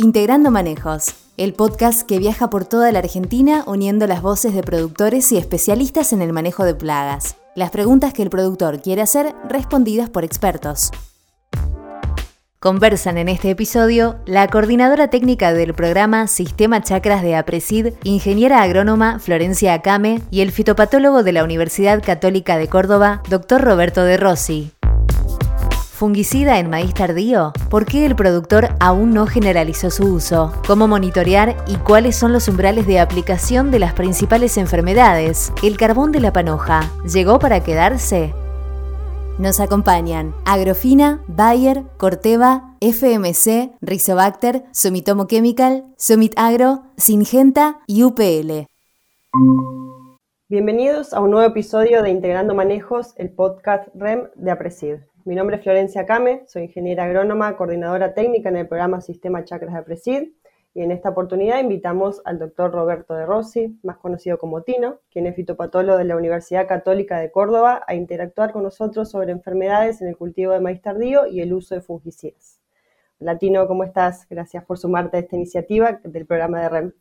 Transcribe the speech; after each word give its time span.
Integrando 0.00 0.52
Manejos, 0.52 1.12
el 1.36 1.54
podcast 1.54 2.02
que 2.02 2.20
viaja 2.20 2.50
por 2.50 2.64
toda 2.64 2.92
la 2.92 3.00
Argentina 3.00 3.64
uniendo 3.66 4.06
las 4.06 4.22
voces 4.22 4.54
de 4.54 4.62
productores 4.62 5.32
y 5.32 5.38
especialistas 5.38 6.12
en 6.12 6.22
el 6.22 6.32
manejo 6.32 6.62
de 6.62 6.76
plagas. 6.76 7.34
Las 7.56 7.72
preguntas 7.72 8.12
que 8.12 8.22
el 8.22 8.30
productor 8.30 8.80
quiere 8.80 9.02
hacer 9.02 9.34
respondidas 9.48 10.08
por 10.08 10.22
expertos. 10.22 10.92
Conversan 12.60 13.18
en 13.18 13.28
este 13.28 13.50
episodio 13.50 14.20
la 14.24 14.46
coordinadora 14.46 15.10
técnica 15.10 15.52
del 15.52 15.74
programa 15.74 16.28
Sistema 16.28 16.80
Chacras 16.80 17.22
de 17.22 17.34
APRESID, 17.34 17.94
ingeniera 18.04 18.62
agrónoma 18.62 19.18
Florencia 19.18 19.74
Acame 19.74 20.22
y 20.30 20.42
el 20.42 20.52
fitopatólogo 20.52 21.24
de 21.24 21.32
la 21.32 21.42
Universidad 21.42 22.04
Católica 22.04 22.56
de 22.56 22.68
Córdoba, 22.68 23.24
doctor 23.28 23.62
Roberto 23.62 24.04
de 24.04 24.16
Rossi. 24.16 24.70
¿Fungicida 25.98 26.60
en 26.60 26.70
maíz 26.70 26.94
tardío? 26.94 27.52
¿Por 27.70 27.84
qué 27.84 28.06
el 28.06 28.14
productor 28.14 28.68
aún 28.78 29.12
no 29.12 29.26
generalizó 29.26 29.90
su 29.90 30.04
uso? 30.04 30.52
¿Cómo 30.64 30.86
monitorear 30.86 31.56
y 31.66 31.74
cuáles 31.74 32.14
son 32.14 32.32
los 32.32 32.46
umbrales 32.46 32.86
de 32.86 33.00
aplicación 33.00 33.72
de 33.72 33.80
las 33.80 33.94
principales 33.94 34.58
enfermedades? 34.58 35.52
¿El 35.60 35.76
carbón 35.76 36.12
de 36.12 36.20
la 36.20 36.32
panoja 36.32 36.88
llegó 37.12 37.40
para 37.40 37.64
quedarse? 37.64 38.32
Nos 39.40 39.58
acompañan 39.58 40.36
Agrofina, 40.44 41.20
Bayer, 41.26 41.82
Corteva, 41.96 42.76
FMC, 42.78 43.72
Rizobacter, 43.80 44.66
Sumitomo 44.70 45.26
Chemical, 45.26 45.84
Sumit 45.96 46.32
Agro, 46.36 46.84
Singenta 46.96 47.80
y 47.88 48.04
UPL. 48.04 48.68
Bienvenidos 50.48 51.12
a 51.12 51.18
un 51.20 51.32
nuevo 51.32 51.50
episodio 51.50 52.04
de 52.04 52.10
Integrando 52.10 52.54
Manejos, 52.54 53.14
el 53.16 53.30
podcast 53.30 53.88
REM 53.96 54.28
de 54.36 54.52
Apresid. 54.52 54.98
Mi 55.28 55.34
nombre 55.34 55.56
es 55.56 55.62
Florencia 55.62 56.06
Came, 56.06 56.44
soy 56.46 56.62
ingeniera 56.62 57.04
agrónoma, 57.04 57.54
coordinadora 57.54 58.14
técnica 58.14 58.48
en 58.48 58.56
el 58.56 58.66
programa 58.66 59.02
Sistema 59.02 59.44
Chakras 59.44 59.74
de 59.74 59.80
Apresid 59.80 60.28
y 60.72 60.80
en 60.80 60.90
esta 60.90 61.10
oportunidad 61.10 61.60
invitamos 61.60 62.22
al 62.24 62.38
doctor 62.38 62.72
Roberto 62.72 63.12
de 63.12 63.26
Rossi, 63.26 63.78
más 63.82 63.98
conocido 63.98 64.38
como 64.38 64.62
Tino, 64.62 65.00
quien 65.10 65.26
es 65.26 65.36
fitopatólogo 65.36 65.98
de 65.98 66.06
la 66.06 66.16
Universidad 66.16 66.66
Católica 66.66 67.20
de 67.20 67.30
Córdoba, 67.30 67.84
a 67.86 67.94
interactuar 67.94 68.52
con 68.52 68.62
nosotros 68.62 69.10
sobre 69.10 69.32
enfermedades 69.32 70.00
en 70.00 70.08
el 70.08 70.16
cultivo 70.16 70.52
de 70.52 70.60
maíz 70.60 70.80
tardío 70.80 71.26
y 71.26 71.42
el 71.42 71.52
uso 71.52 71.74
de 71.74 71.82
fungicidas. 71.82 72.62
Hola 73.20 73.36
Tino, 73.36 73.68
¿cómo 73.68 73.84
estás? 73.84 74.26
Gracias 74.30 74.64
por 74.64 74.78
sumarte 74.78 75.18
a 75.18 75.20
esta 75.20 75.36
iniciativa 75.36 76.00
del 76.04 76.24
programa 76.24 76.62
de 76.62 76.68
REM. 76.70 76.92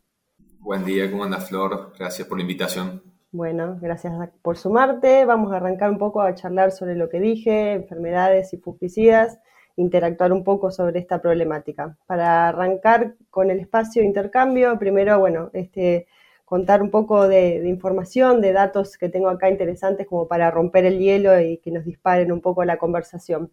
Buen 0.60 0.84
día, 0.84 1.10
¿cómo 1.10 1.24
anda 1.24 1.40
Flor? 1.40 1.94
Gracias 1.98 2.28
por 2.28 2.38
la 2.38 2.42
invitación. 2.42 3.02
Bueno, 3.32 3.78
gracias 3.82 4.14
por 4.42 4.58
sumarte. 4.58 5.26
Vamos 5.26 5.52
a 5.52 5.58
arrancar 5.58 5.90
un 5.92 5.98
poco 5.98 6.22
a 6.22 6.34
charlar 6.34 6.72
sobre 6.72 6.96
lo 6.96 7.10
que 7.10 7.20
dije, 7.20 7.74
enfermedades 7.74 8.54
y 8.54 8.58
fungicidas 8.58 9.40
interactuar 9.78 10.34
un 10.34 10.44
poco 10.44 10.72
sobre 10.72 11.00
esta 11.00 11.22
problemática. 11.22 11.98
Para 12.08 12.50
arrancar 12.50 13.16
con 13.30 13.50
el 13.52 13.60
espacio 13.60 14.02
de 14.02 14.08
intercambio, 14.08 14.78
primero, 14.78 15.20
bueno, 15.20 15.50
este, 15.54 16.08
contar 16.46 16.82
un 16.82 16.92
poco 16.92 17.28
de, 17.28 17.68
información, 17.68 18.42
de 18.42 18.54
datos 18.54 18.98
que 18.98 19.10
tengo 19.10 19.30
acá 19.30 19.50
interesantes 19.50 20.08
como 20.08 20.28
para 20.28 20.52
romper 20.52 20.86
el 20.86 21.00
hielo 21.00 21.40
y 21.40 21.60
que 21.60 21.72
nos 21.72 21.86
disparen 21.86 22.32
un 22.32 22.42
poco 22.42 22.66
la 22.66 22.78
conversación. 22.78 23.52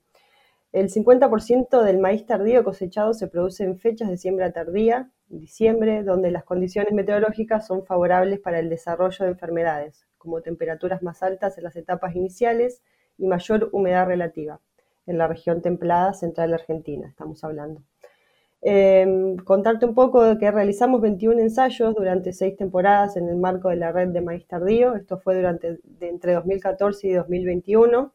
El 0.74 0.90
50% 0.90 1.84
del 1.84 1.98
maíz 1.98 2.26
tardío 2.26 2.64
cosechado 2.64 3.14
se 3.14 3.28
produce 3.28 3.62
en 3.62 3.78
fechas 3.78 4.10
de 4.10 4.16
siembra 4.16 4.50
tardía, 4.50 5.08
diciembre, 5.28 6.02
donde 6.02 6.32
las 6.32 6.42
condiciones 6.42 6.92
meteorológicas 6.92 7.64
son 7.64 7.86
favorables 7.86 8.40
para 8.40 8.58
el 8.58 8.68
desarrollo 8.68 9.24
de 9.24 9.30
enfermedades, 9.30 10.08
como 10.18 10.42
temperaturas 10.42 11.00
más 11.00 11.22
altas 11.22 11.56
en 11.58 11.62
las 11.62 11.76
etapas 11.76 12.16
iniciales 12.16 12.82
y 13.18 13.28
mayor 13.28 13.68
humedad 13.70 14.08
relativa 14.08 14.58
en 15.06 15.16
la 15.16 15.28
región 15.28 15.62
templada 15.62 16.12
central 16.12 16.52
Argentina, 16.52 17.06
estamos 17.06 17.44
hablando. 17.44 17.80
Em, 18.60 19.36
contarte 19.36 19.86
un 19.86 19.94
poco 19.94 20.24
de 20.24 20.38
que 20.38 20.50
realizamos 20.50 21.00
21 21.00 21.40
ensayos 21.40 21.94
durante 21.94 22.32
seis 22.32 22.56
temporadas 22.56 23.16
en 23.16 23.28
el 23.28 23.36
marco 23.36 23.68
de 23.68 23.76
la 23.76 23.92
red 23.92 24.08
de 24.08 24.22
maíz 24.22 24.44
tardío. 24.48 24.96
Esto 24.96 25.18
fue 25.18 25.36
durante 25.36 25.78
entre 26.00 26.32
2014 26.32 27.06
y 27.06 27.12
2021, 27.12 28.12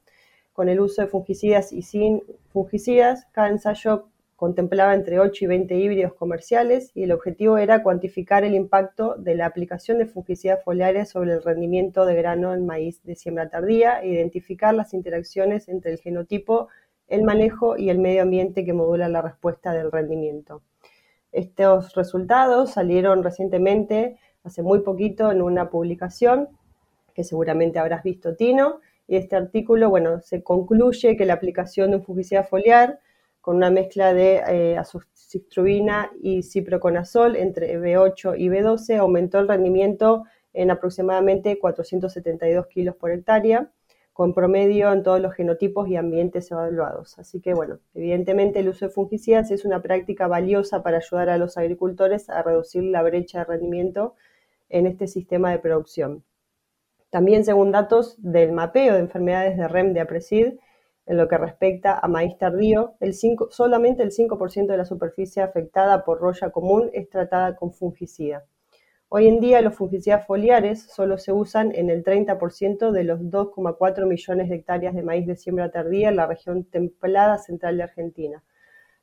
con 0.59 0.67
el 0.67 0.81
uso 0.81 1.01
de 1.01 1.07
fungicidas 1.07 1.71
y 1.71 1.83
sin 1.83 2.21
fungicidas. 2.49 3.27
Cada 3.31 3.47
ensayo 3.47 4.09
contemplaba 4.35 4.93
entre 4.93 5.17
8 5.17 5.45
y 5.45 5.47
20 5.47 5.73
híbridos 5.73 6.13
comerciales 6.15 6.91
y 6.93 7.03
el 7.03 7.13
objetivo 7.13 7.57
era 7.57 7.81
cuantificar 7.81 8.43
el 8.43 8.55
impacto 8.55 9.15
de 9.15 9.35
la 9.35 9.45
aplicación 9.45 9.99
de 9.99 10.05
fungicidas 10.05 10.61
foliares 10.61 11.07
sobre 11.07 11.31
el 11.31 11.43
rendimiento 11.43 12.05
de 12.05 12.13
grano 12.15 12.53
en 12.53 12.65
maíz 12.65 13.01
de 13.05 13.15
siembra 13.15 13.47
tardía 13.47 14.01
e 14.01 14.09
identificar 14.09 14.73
las 14.73 14.93
interacciones 14.93 15.69
entre 15.69 15.93
el 15.93 15.99
genotipo, 15.99 16.67
el 17.07 17.23
manejo 17.23 17.77
y 17.77 17.89
el 17.89 17.99
medio 17.99 18.23
ambiente 18.23 18.65
que 18.65 18.73
modula 18.73 19.07
la 19.07 19.21
respuesta 19.21 19.71
del 19.71 19.93
rendimiento. 19.93 20.61
Estos 21.31 21.95
resultados 21.95 22.71
salieron 22.71 23.23
recientemente, 23.23 24.17
hace 24.43 24.61
muy 24.61 24.81
poquito, 24.81 25.31
en 25.31 25.41
una 25.41 25.69
publicación 25.69 26.49
que 27.13 27.23
seguramente 27.23 27.79
habrás 27.79 28.03
visto, 28.03 28.35
Tino, 28.35 28.81
y 29.09 29.15
este 29.15 29.35
artículo, 29.35 29.89
bueno, 29.89 30.21
se 30.21 30.43
concluye 30.43 31.17
que 31.17 31.25
la 31.25 31.33
aplicación 31.33 31.89
de 31.89 31.97
un 31.97 32.03
fungicida 32.03 32.43
foliar 32.43 32.99
con 33.41 33.55
una 33.55 33.71
mezcla 33.71 34.13
de 34.13 34.43
eh, 34.47 34.77
y 36.21 36.43
ciproconazol 36.43 37.35
entre 37.35 37.79
B8 37.79 38.35
y 38.37 38.49
B12, 38.49 38.97
aumentó 38.97 39.39
el 39.39 39.47
rendimiento 39.47 40.25
en 40.53 40.69
aproximadamente 40.69 41.57
472 41.57 42.67
kilos 42.67 42.95
por 42.97 43.09
hectárea, 43.09 43.71
con 44.13 44.35
promedio 44.35 44.93
en 44.93 45.01
todos 45.01 45.19
los 45.19 45.33
genotipos 45.33 45.89
y 45.89 45.95
ambientes 45.95 46.51
evaluados. 46.51 47.17
Así 47.17 47.41
que, 47.41 47.55
bueno, 47.55 47.79
evidentemente 47.95 48.59
el 48.59 48.69
uso 48.69 48.85
de 48.85 48.91
fungicidas 48.91 49.49
es 49.49 49.65
una 49.65 49.81
práctica 49.81 50.27
valiosa 50.27 50.83
para 50.83 50.97
ayudar 50.97 51.29
a 51.29 51.39
los 51.39 51.57
agricultores 51.57 52.29
a 52.29 52.43
reducir 52.43 52.83
la 52.83 53.01
brecha 53.01 53.39
de 53.39 53.45
rendimiento 53.45 54.13
en 54.69 54.85
este 54.85 55.07
sistema 55.07 55.49
de 55.49 55.57
producción. 55.57 56.23
También, 57.09 57.43
según 57.43 57.71
datos 57.71 58.15
del 58.19 58.51
mapeo 58.51 58.93
de 58.93 58.99
enfermedades 58.99 59.57
de 59.57 59.67
REM 59.67 59.93
de 59.93 60.01
APRESID, 60.01 60.59
en 61.07 61.17
lo 61.17 61.27
que 61.27 61.39
respecta 61.39 61.97
a 61.97 62.07
maíz 62.07 62.37
tardío, 62.37 62.93
el 62.99 63.15
solamente 63.15 64.03
el 64.03 64.11
5% 64.11 64.67
de 64.67 64.77
la 64.77 64.85
superficie 64.85 65.41
afectada 65.41 66.05
por 66.05 66.19
roya 66.19 66.51
común 66.51 66.91
es 66.93 67.09
tratada 67.09 67.55
con 67.55 67.73
fungicida. 67.73 68.45
Hoy 69.11 69.27
en 69.27 69.39
día 69.39 69.61
los 69.61 69.73
fungicidas 69.73 70.27
foliares 70.27 70.83
solo 70.83 71.17
se 71.17 71.31
usan 71.33 71.73
en 71.73 71.89
el 71.89 72.03
30% 72.03 72.91
de 72.91 73.03
los 73.03 73.21
2,4 73.21 74.05
millones 74.05 74.49
de 74.49 74.55
hectáreas 74.55 74.93
de 74.93 75.01
maíz 75.01 75.25
de 75.25 75.35
siembra 75.35 75.71
tardía 75.71 76.09
en 76.09 76.15
la 76.15 76.27
región 76.27 76.63
templada 76.63 77.39
central 77.39 77.77
de 77.77 77.83
Argentina, 77.83 78.43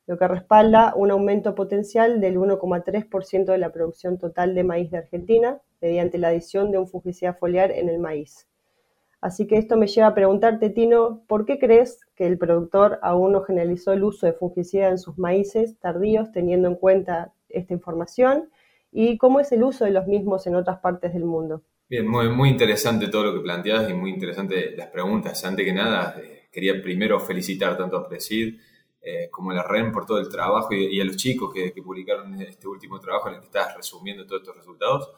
lo 0.05 0.17
que 0.17 0.29
respalda 0.29 0.93
un 0.95 1.11
aumento 1.11 1.55
potencial 1.55 2.21
del 2.21 2.37
1,3% 2.37 3.51
de 3.51 3.57
la 3.57 3.73
producción 3.73 4.17
total 4.17 4.55
de 4.55 4.63
maíz 4.63 4.91
de 4.91 4.99
Argentina 4.99 5.61
mediante 5.81 6.17
la 6.17 6.29
adición 6.29 6.71
de 6.71 6.77
un 6.77 6.87
fungicida 6.87 7.33
foliar 7.33 7.71
en 7.71 7.89
el 7.89 7.99
maíz. 7.99 8.47
Así 9.19 9.47
que 9.47 9.57
esto 9.57 9.77
me 9.77 9.87
lleva 9.87 10.07
a 10.07 10.13
preguntarte, 10.13 10.69
Tino, 10.69 11.23
¿por 11.27 11.45
qué 11.45 11.57
crees 11.57 12.01
que 12.15 12.27
el 12.27 12.37
productor 12.37 12.99
aún 13.01 13.31
no 13.31 13.41
generalizó 13.41 13.91
el 13.91 14.03
uso 14.03 14.27
de 14.27 14.33
fungicida 14.33 14.89
en 14.89 14.99
sus 14.99 15.17
maíces 15.17 15.77
tardíos 15.79 16.31
teniendo 16.31 16.67
en 16.67 16.75
cuenta 16.75 17.33
esta 17.49 17.73
información? 17.73 18.49
¿Y 18.91 19.17
cómo 19.17 19.39
es 19.39 19.51
el 19.51 19.63
uso 19.63 19.85
de 19.85 19.91
los 19.91 20.07
mismos 20.07 20.45
en 20.45 20.55
otras 20.55 20.79
partes 20.79 21.13
del 21.13 21.25
mundo? 21.25 21.63
Bien, 21.89 22.07
muy, 22.07 22.29
muy 22.29 22.49
interesante 22.49 23.07
todo 23.07 23.23
lo 23.25 23.33
que 23.33 23.39
planteas 23.39 23.89
y 23.89 23.93
muy 23.93 24.11
interesante 24.11 24.75
las 24.75 24.87
preguntas. 24.87 25.43
Antes 25.45 25.65
que 25.65 25.73
nada, 25.73 26.15
eh, 26.21 26.47
quería 26.51 26.79
primero 26.81 27.19
felicitar 27.19 27.75
tanto 27.75 27.97
a 27.97 28.07
Presid 28.07 28.59
eh, 29.01 29.29
como 29.31 29.51
a 29.51 29.55
la 29.55 29.63
REN 29.63 29.91
por 29.91 30.05
todo 30.05 30.19
el 30.19 30.29
trabajo 30.29 30.73
y, 30.73 30.99
a 30.99 31.05
los 31.05 31.15
chicos 31.15 31.51
que, 31.53 31.71
que, 31.71 31.81
publicaron 31.81 32.39
este 32.41 32.67
último 32.67 32.99
trabajo 32.99 33.29
en 33.29 33.35
el 33.35 33.39
que 33.39 33.45
estás 33.47 33.75
resumiendo 33.75 34.25
todos 34.25 34.41
estos 34.41 34.57
resultados 34.57 35.11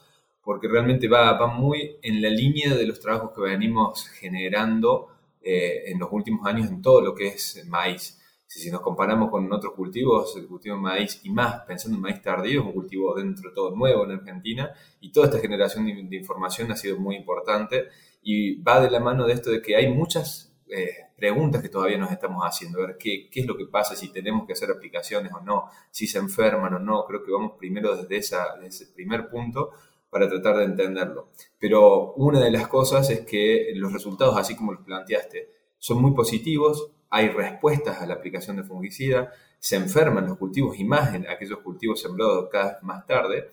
porque 0.50 0.68
realmente 0.68 1.08
va, 1.08 1.34
va 1.34 1.46
muy 1.46 1.98
en 2.02 2.24
la 2.24 2.30
línea 2.32 2.74
de 2.74 2.88
los 2.88 3.00
trabajos 3.00 3.34
que 3.36 3.42
venimos 3.42 4.08
generando 4.08 5.10
eh, 5.44 5.92
en 5.92 6.00
los 6.00 6.10
últimos 6.12 6.44
años 6.48 6.68
en 6.70 6.82
todo 6.82 7.02
lo 7.02 7.14
que 7.14 7.28
es 7.28 7.64
maíz. 7.68 8.20
Si, 8.48 8.60
si 8.60 8.72
nos 8.72 8.82
comparamos 8.82 9.30
con 9.30 9.54
otros 9.54 9.76
cultivos, 9.76 10.36
el 10.38 10.48
cultivo 10.48 10.76
de 10.76 10.82
maíz 10.82 11.22
y 11.24 11.30
más 11.30 11.62
pensando 11.68 11.98
en 11.98 12.02
maíz 12.02 12.24
tardío, 12.24 12.62
es 12.62 12.66
un 12.66 12.74
cultivo 12.74 13.14
dentro 13.14 13.48
de 13.48 13.54
todo 13.54 13.76
nuevo 13.76 14.06
en 14.06 14.12
Argentina 14.14 14.72
y 15.00 15.12
toda 15.12 15.28
esta 15.28 15.38
generación 15.38 15.86
de, 15.86 16.18
información 16.18 16.72
ha 16.72 16.76
sido 16.76 16.98
muy 16.98 17.16
importante 17.16 17.86
y 18.24 18.60
va 18.60 18.82
de 18.82 18.90
la 18.90 19.00
mano 19.00 19.28
de 19.28 19.34
esto 19.34 19.52
de 19.52 19.62
que 19.62 19.76
hay 19.76 19.94
muchas 19.94 20.52
eh, 20.68 21.10
preguntas 21.16 21.62
que 21.62 21.70
todavía 21.70 22.00
nos 22.00 22.12
estamos 22.12 22.42
haciendo, 22.44 22.82
a 22.82 22.88
ver 22.88 22.98
qué, 22.98 23.30
qué, 23.30 23.42
es 23.42 23.46
lo 23.46 23.56
que 23.56 23.68
pasa, 23.68 23.96
si 23.96 24.12
tenemos 24.12 24.48
que 24.48 24.54
hacer 24.54 24.72
aplicaciones 24.72 25.32
o 25.32 25.42
no, 25.42 25.66
si 25.92 26.08
se 26.08 26.18
enferman 26.18 26.74
o 26.74 26.80
no, 26.80 27.06
creo 27.06 27.24
que 27.24 27.32
vamos 27.32 27.52
primero 27.60 27.96
desde, 27.96 28.18
esa, 28.18 28.56
desde 28.56 28.86
ese 28.86 28.94
primer 28.94 29.30
punto 29.30 29.72
para 30.10 30.28
tratar 30.28 30.58
de 30.58 30.66
entenderlo. 30.66 31.30
Pero 31.60 32.14
una 32.14 32.40
de 32.40 32.52
las 32.52 32.68
cosas 32.68 33.10
es 33.10 33.22
que 33.22 33.72
los 33.76 33.94
resultados, 33.94 34.38
así 34.38 34.56
como 34.56 34.74
los 34.74 34.84
planteaste, 34.84 35.50
son 35.78 36.02
muy 36.02 36.12
positivos, 36.12 36.92
hay 37.10 37.30
respuestas 37.30 38.02
a 38.02 38.06
la 38.06 38.16
aplicación 38.16 38.58
de 38.58 38.64
fungicida, 38.64 39.32
se 39.60 39.76
enferman 39.76 40.28
los 40.28 40.38
cultivos 40.38 40.78
y 40.80 40.84
más 40.84 41.14
en 41.14 41.28
aquellos 41.28 41.60
cultivos 41.60 42.02
sembrados 42.02 42.50
cada 42.52 42.74
vez 42.74 42.84
más 42.84 43.06
tarde, 43.06 43.50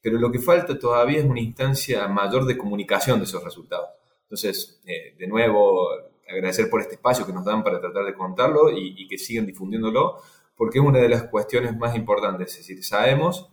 pero 0.00 0.18
lo 0.18 0.30
que 0.30 0.38
falta 0.38 0.78
todavía 0.78 1.18
es 1.18 1.24
una 1.24 1.40
instancia 1.40 2.06
mayor 2.08 2.44
de 2.44 2.56
comunicación 2.56 3.18
de 3.18 3.24
esos 3.24 3.42
resultados. 3.42 3.88
Entonces, 4.22 4.80
eh, 4.86 5.14
de 5.18 5.26
nuevo, 5.26 5.88
agradecer 6.28 6.68
por 6.68 6.80
este 6.80 6.94
espacio 6.94 7.26
que 7.26 7.32
nos 7.32 7.44
dan 7.44 7.62
para 7.62 7.80
tratar 7.80 8.04
de 8.04 8.14
contarlo 8.14 8.70
y, 8.70 8.94
y 8.96 9.08
que 9.08 9.18
sigan 9.18 9.46
difundiéndolo, 9.46 10.20
porque 10.56 10.78
es 10.78 10.84
una 10.84 10.98
de 10.98 11.08
las 11.08 11.24
cuestiones 11.24 11.76
más 11.76 11.94
importantes. 11.94 12.52
Es 12.52 12.58
decir, 12.58 12.84
sabemos 12.84 13.50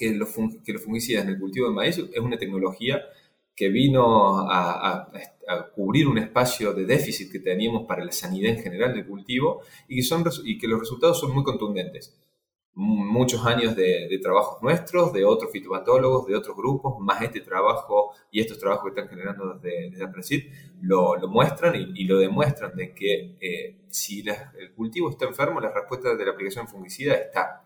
que 0.00 0.14
los, 0.14 0.30
que 0.64 0.72
los 0.72 0.82
fungicidas 0.82 1.24
en 1.24 1.30
el 1.30 1.38
cultivo 1.38 1.68
de 1.68 1.74
maíz 1.74 1.98
es 1.98 2.20
una 2.20 2.38
tecnología 2.38 3.02
que 3.54 3.68
vino 3.68 4.48
a, 4.50 5.10
cubrir 5.74 6.06
un 6.06 6.16
espacio 6.16 6.72
de 6.72 6.86
déficit 6.86 7.30
que 7.30 7.40
teníamos 7.40 7.84
para 7.86 8.04
la 8.04 8.12
sanidad 8.12 8.52
en 8.52 8.62
general 8.62 8.94
del 8.94 9.04
cultivo 9.04 9.62
y 9.88 9.96
que, 9.96 10.02
son, 10.02 10.24
y 10.44 10.56
que 10.56 10.68
los 10.68 10.78
resultados 10.78 11.18
son 11.20 11.34
muy 11.34 11.42
contundentes. 11.42 12.16
Muchos 12.74 13.44
años 13.44 13.74
de, 13.76 14.18
trabajos 14.22 14.62
nuestros, 14.62 15.12
de 15.12 15.24
otros 15.24 15.50
fitopatólogos, 15.50 16.26
de 16.26 16.36
otros 16.36 16.56
grupos, 16.56 17.00
más 17.00 17.20
este 17.20 17.40
trabajo 17.40 18.12
y 18.30 18.40
estos 18.40 18.58
trabajos 18.58 18.84
que 18.84 19.00
están 19.00 19.08
generando 19.08 19.54
desde, 19.54 19.90
desde 19.90 20.04
Apresid, 20.04 20.44
lo, 20.80 21.16
lo 21.16 21.28
muestran 21.28 21.74
y, 21.94 22.04
lo 22.04 22.16
demuestran 22.18 22.74
de 22.76 22.94
que 22.94 23.36
eh, 23.40 23.80
si 23.88 24.24
el 24.58 24.72
cultivo 24.72 25.10
está 25.10 25.26
enfermo, 25.26 25.60
la 25.60 25.72
respuesta 25.72 26.14
de 26.14 26.24
la 26.24 26.30
aplicación 26.30 26.68
fungicida 26.68 27.14
está. 27.14 27.64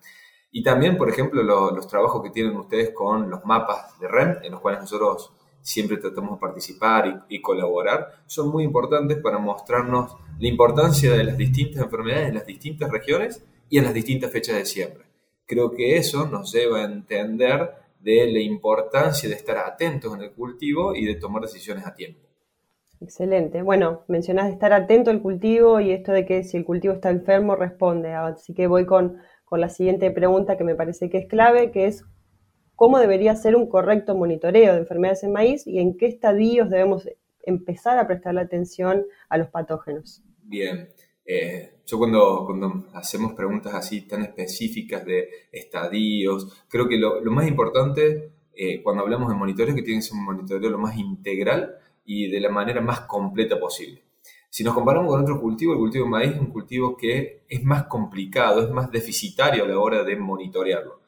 Y 0.56 0.62
también, 0.62 0.96
por 0.96 1.10
ejemplo, 1.10 1.42
los 1.42 1.88
trabajos 1.88 2.22
que 2.22 2.30
tienen 2.30 2.56
ustedes 2.56 2.90
con 2.90 3.28
los 3.28 3.44
mapas 3.44 3.98
de 3.98 4.06
REM, 4.06 4.36
en 4.44 4.52
los 4.52 4.60
cuales 4.60 4.82
nosotros 4.82 5.32
siempre 5.60 5.96
tratamos 5.96 6.36
de 6.36 6.40
participar 6.40 7.24
y, 7.28 7.42
colaborar, 7.42 8.22
son 8.26 8.50
muy 8.50 8.62
importantes 8.62 9.18
para 9.18 9.38
mostrarnos 9.38 10.16
la 10.38 10.46
importancia 10.46 11.10
de 11.10 11.24
las 11.24 11.36
distintas 11.36 11.82
enfermedades 11.82 12.28
en 12.28 12.34
las 12.36 12.46
distintas 12.46 12.88
regiones 12.88 13.44
y 13.68 13.78
en 13.78 13.84
las 13.84 13.94
distintas 13.94 14.30
fechas 14.30 14.54
de 14.54 14.64
siembra. 14.64 15.04
Creo 15.44 15.72
que 15.72 15.96
eso 15.96 16.28
nos 16.28 16.52
lleva 16.52 16.82
a 16.82 16.84
entender 16.84 17.72
de 17.98 18.30
la 18.30 18.38
importancia 18.38 19.28
de 19.28 19.34
estar 19.34 19.58
atentos 19.58 20.14
en 20.14 20.22
el 20.22 20.30
cultivo 20.30 20.94
y 20.94 21.04
de 21.04 21.16
tomar 21.16 21.42
decisiones 21.42 21.84
a 21.84 21.96
tiempo. 21.96 22.20
Excelente. 23.00 23.62
Bueno, 23.62 24.04
mencionás 24.06 24.52
estar 24.52 24.72
atento 24.72 25.10
al 25.10 25.20
cultivo 25.20 25.80
y 25.80 25.90
esto 25.90 26.12
de 26.12 26.24
que 26.24 26.44
si 26.44 26.56
el 26.56 26.64
cultivo 26.64 26.94
está 26.94 27.10
enfermo 27.10 27.56
responde. 27.56 28.14
Así 28.14 28.54
que 28.54 28.68
voy 28.68 28.86
con, 28.86 29.18
la 29.56 29.68
siguiente 29.68 30.10
pregunta 30.10 30.56
que 30.56 30.64
me 30.64 30.74
parece 30.74 31.10
que 31.10 31.18
es 31.18 31.26
clave, 31.26 31.70
que 31.70 31.86
es 31.86 32.04
cómo 32.74 32.98
debería 32.98 33.34
ser 33.36 33.56
un 33.56 33.68
correcto 33.68 34.14
monitoreo 34.14 34.72
de 34.72 34.80
enfermedades 34.80 35.22
en 35.24 35.32
maíz 35.32 35.66
y 35.66 35.78
en 35.78 35.96
qué 35.96 36.06
estadios 36.06 36.70
debemos 36.70 37.08
empezar 37.42 37.98
a 37.98 38.06
prestar 38.06 38.34
la 38.34 38.42
atención 38.42 39.04
a 39.28 39.38
los 39.38 39.48
patógenos. 39.48 40.22
Bien, 40.42 40.88
eh, 41.24 41.80
yo 41.86 41.98
cuando, 41.98 42.44
cuando 42.46 42.86
hacemos 42.94 43.32
preguntas 43.34 43.74
así 43.74 44.02
tan 44.02 44.22
específicas 44.22 45.04
de 45.04 45.28
estadios, 45.52 46.64
creo 46.68 46.88
que 46.88 46.98
lo, 46.98 47.22
más 47.30 47.46
importante 47.48 48.32
eh, 48.54 48.82
cuando 48.82 49.02
hablamos 49.02 49.28
de 49.28 49.36
monitoreo 49.36 49.70
es 49.70 49.76
que 49.76 49.82
tiene 49.82 50.00
que 50.00 50.06
ser 50.06 50.18
un 50.18 50.24
monitoreo 50.24 50.70
lo 50.70 50.78
más 50.78 50.96
integral 50.96 51.76
y 52.04 52.30
de 52.30 52.40
la 52.40 52.50
manera 52.50 52.80
más 52.80 53.00
completa 53.00 53.58
posible. 53.58 54.02
Si 54.54 54.62
nos 54.62 54.74
comparamos 54.74 55.10
con 55.10 55.22
otro 55.22 55.40
cultivo, 55.40 55.72
el 55.72 55.78
cultivo 55.78 56.04
de 56.04 56.10
maíz 56.10 56.32
es 56.34 56.40
un 56.40 56.52
cultivo 56.52 56.96
que 56.96 57.44
es 57.48 57.64
más 57.64 57.84
complicado, 57.84 58.62
es 58.62 58.70
más 58.70 58.90
deficitario 58.90 59.64
a 59.64 59.68
la 59.68 59.78
hora 59.78 60.04
de 60.04 60.14
monitorearlo 60.14 61.04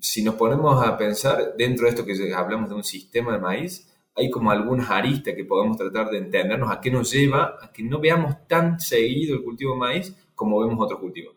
si 0.00 0.22
nos 0.22 0.34
ponemos 0.34 0.84
a 0.84 0.96
pensar 0.96 1.54
dentro 1.56 1.84
de 1.84 1.90
esto 1.90 2.04
que 2.04 2.32
hablamos 2.34 2.68
de 2.68 2.76
un 2.76 2.84
sistema 2.84 3.32
de 3.32 3.38
maíz, 3.38 3.90
hay 4.14 4.30
como 4.30 4.50
algunas 4.50 4.90
aristas 4.90 5.34
que 5.34 5.44
podemos 5.44 5.76
tratar 5.76 6.10
de 6.10 6.18
entendernos 6.18 6.70
a 6.70 6.80
qué 6.80 6.90
nos 6.90 7.10
lleva 7.12 7.58
a 7.60 7.72
que 7.72 7.82
no 7.82 8.00
veamos 8.00 8.46
tan 8.46 8.78
seguido 8.78 9.36
el 9.36 9.42
cultivo 9.42 9.72
de 9.72 9.78
maíz 9.78 10.16
como 10.34 10.60
vemos 10.60 10.78
otros 10.80 11.00
cultivos. 11.00 11.34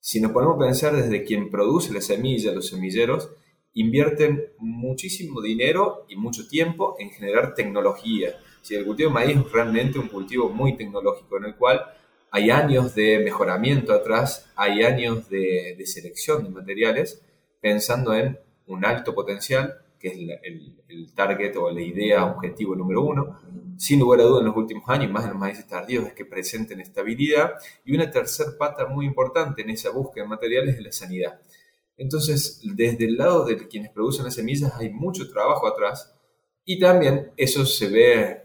Si 0.00 0.20
nos 0.20 0.32
ponemos 0.32 0.56
a 0.56 0.66
pensar 0.66 0.94
desde 0.94 1.24
quien 1.24 1.50
produce 1.50 1.92
la 1.92 2.00
semilla, 2.00 2.52
los 2.52 2.68
semilleros, 2.68 3.30
invierten 3.74 4.52
muchísimo 4.58 5.40
dinero 5.40 6.06
y 6.08 6.16
mucho 6.16 6.46
tiempo 6.46 6.96
en 6.98 7.10
generar 7.10 7.54
tecnología. 7.54 8.34
Si 8.64 8.74
el 8.74 8.86
cultivo 8.86 9.10
de 9.10 9.14
maíz 9.14 9.36
es 9.36 9.52
realmente 9.52 9.98
un 9.98 10.08
cultivo 10.08 10.48
muy 10.48 10.74
tecnológico 10.74 11.36
en 11.36 11.44
el 11.44 11.54
cual 11.54 11.84
hay 12.30 12.50
años 12.50 12.94
de 12.94 13.18
mejoramiento 13.18 13.92
atrás, 13.92 14.50
hay 14.56 14.82
años 14.84 15.28
de, 15.28 15.74
de 15.76 15.86
selección 15.86 16.44
de 16.44 16.48
materiales 16.48 17.22
pensando 17.60 18.14
en 18.14 18.38
un 18.66 18.86
alto 18.86 19.14
potencial, 19.14 19.82
que 20.00 20.08
es 20.08 20.14
el, 20.88 21.12
target 21.14 21.54
o 21.58 21.70
la 21.70 21.82
idea 21.82 22.24
objetivo 22.24 22.74
número 22.74 23.02
uno. 23.02 23.38
Sin 23.76 24.00
lugar 24.00 24.20
a 24.20 24.22
dudas, 24.24 24.40
en 24.40 24.46
los 24.46 24.56
últimos 24.56 24.88
años, 24.88 25.10
más 25.10 25.24
en 25.24 25.30
los 25.32 25.38
maíces 25.38 25.66
tardíos, 25.66 26.06
es 26.06 26.14
que 26.14 26.24
presenten 26.24 26.80
estabilidad. 26.80 27.52
Y 27.84 27.94
una 27.94 28.10
tercer 28.10 28.56
pata 28.58 28.86
muy 28.86 29.04
importante 29.04 29.60
en 29.60 29.68
esa 29.68 29.90
búsqueda 29.90 30.24
de 30.24 30.30
materiales 30.30 30.76
es 30.76 30.82
la 30.82 30.92
sanidad. 30.92 31.38
Entonces, 31.98 32.62
desde 32.64 33.04
el 33.04 33.18
lado 33.18 33.44
de 33.44 33.68
quienes 33.68 33.90
producen 33.90 34.24
las 34.24 34.34
semillas 34.34 34.72
hay 34.74 34.88
mucho 34.88 35.30
trabajo 35.30 35.66
atrás 35.66 36.14
y 36.64 36.80
también 36.80 37.30
eso 37.36 37.66
se 37.66 37.88
ve 37.88 38.43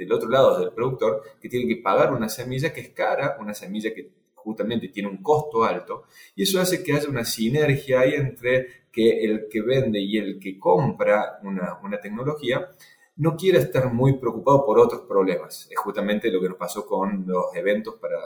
eh, 0.00 0.04
desde 0.04 0.04
el 0.04 0.12
otro 0.12 0.28
lado, 0.28 0.60
del 0.60 0.72
productor, 0.72 1.22
que 1.40 1.48
tiene 1.48 1.68
que 1.68 1.82
pagar 1.82 2.12
una 2.12 2.28
semilla 2.28 2.72
que 2.72 2.80
es 2.80 2.90
cara, 2.90 3.36
una 3.40 3.54
semilla 3.54 3.92
que 3.94 4.10
justamente 4.34 4.88
tiene 4.88 5.08
un 5.08 5.22
costo 5.22 5.64
alto 5.64 6.04
y 6.34 6.44
eso 6.44 6.60
hace 6.60 6.82
que 6.82 6.94
haya 6.94 7.08
una 7.08 7.24
sinergia 7.24 8.00
ahí 8.00 8.14
entre 8.14 8.86
que 8.90 9.22
el 9.22 9.48
que 9.50 9.60
vende 9.60 10.00
y 10.00 10.16
el 10.16 10.38
que 10.40 10.58
compra 10.58 11.38
una, 11.42 11.78
una 11.82 12.00
tecnología 12.00 12.70
no 13.16 13.36
quiere 13.36 13.58
estar 13.58 13.92
muy 13.92 14.18
preocupado 14.18 14.64
por 14.64 14.78
otros 14.78 15.02
problemas. 15.02 15.68
Es 15.70 15.78
justamente 15.78 16.30
lo 16.30 16.40
que 16.40 16.48
nos 16.48 16.56
pasó 16.56 16.86
con 16.86 17.24
los 17.26 17.54
eventos 17.54 17.96
para, 17.96 18.16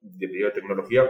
de 0.00 0.50
tecnología 0.52 1.08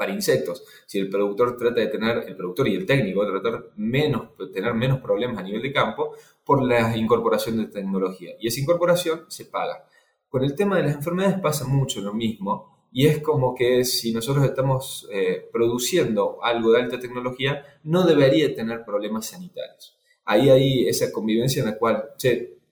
para 0.00 0.14
insectos. 0.14 0.64
Si 0.86 0.98
el 0.98 1.10
productor 1.10 1.58
trata 1.58 1.78
de 1.78 1.88
tener, 1.88 2.24
el 2.26 2.34
productor 2.34 2.68
y 2.68 2.74
el 2.74 2.86
técnico, 2.86 3.26
tratar 3.26 3.66
menos, 3.76 4.30
tener 4.50 4.72
menos 4.72 4.98
problemas 5.02 5.36
a 5.36 5.42
nivel 5.42 5.60
de 5.60 5.74
campo 5.74 6.14
por 6.42 6.62
la 6.62 6.96
incorporación 6.96 7.58
de 7.58 7.66
tecnología. 7.66 8.30
Y 8.40 8.48
esa 8.48 8.60
incorporación 8.60 9.26
se 9.28 9.44
paga. 9.44 9.84
Con 10.30 10.42
el 10.42 10.54
tema 10.54 10.78
de 10.78 10.84
las 10.84 10.94
enfermedades 10.94 11.38
pasa 11.40 11.66
mucho 11.66 12.00
lo 12.00 12.14
mismo 12.14 12.86
y 12.90 13.08
es 13.08 13.18
como 13.18 13.54
que 13.54 13.84
si 13.84 14.10
nosotros 14.10 14.42
estamos 14.46 15.06
eh, 15.12 15.46
produciendo 15.52 16.42
algo 16.42 16.72
de 16.72 16.80
alta 16.80 16.98
tecnología, 16.98 17.62
no 17.84 18.06
debería 18.06 18.54
tener 18.54 18.86
problemas 18.86 19.26
sanitarios. 19.26 19.98
Ahí 20.24 20.48
hay 20.48 20.88
esa 20.88 21.12
convivencia 21.12 21.60
en 21.60 21.66
la 21.66 21.76
cual, 21.76 22.04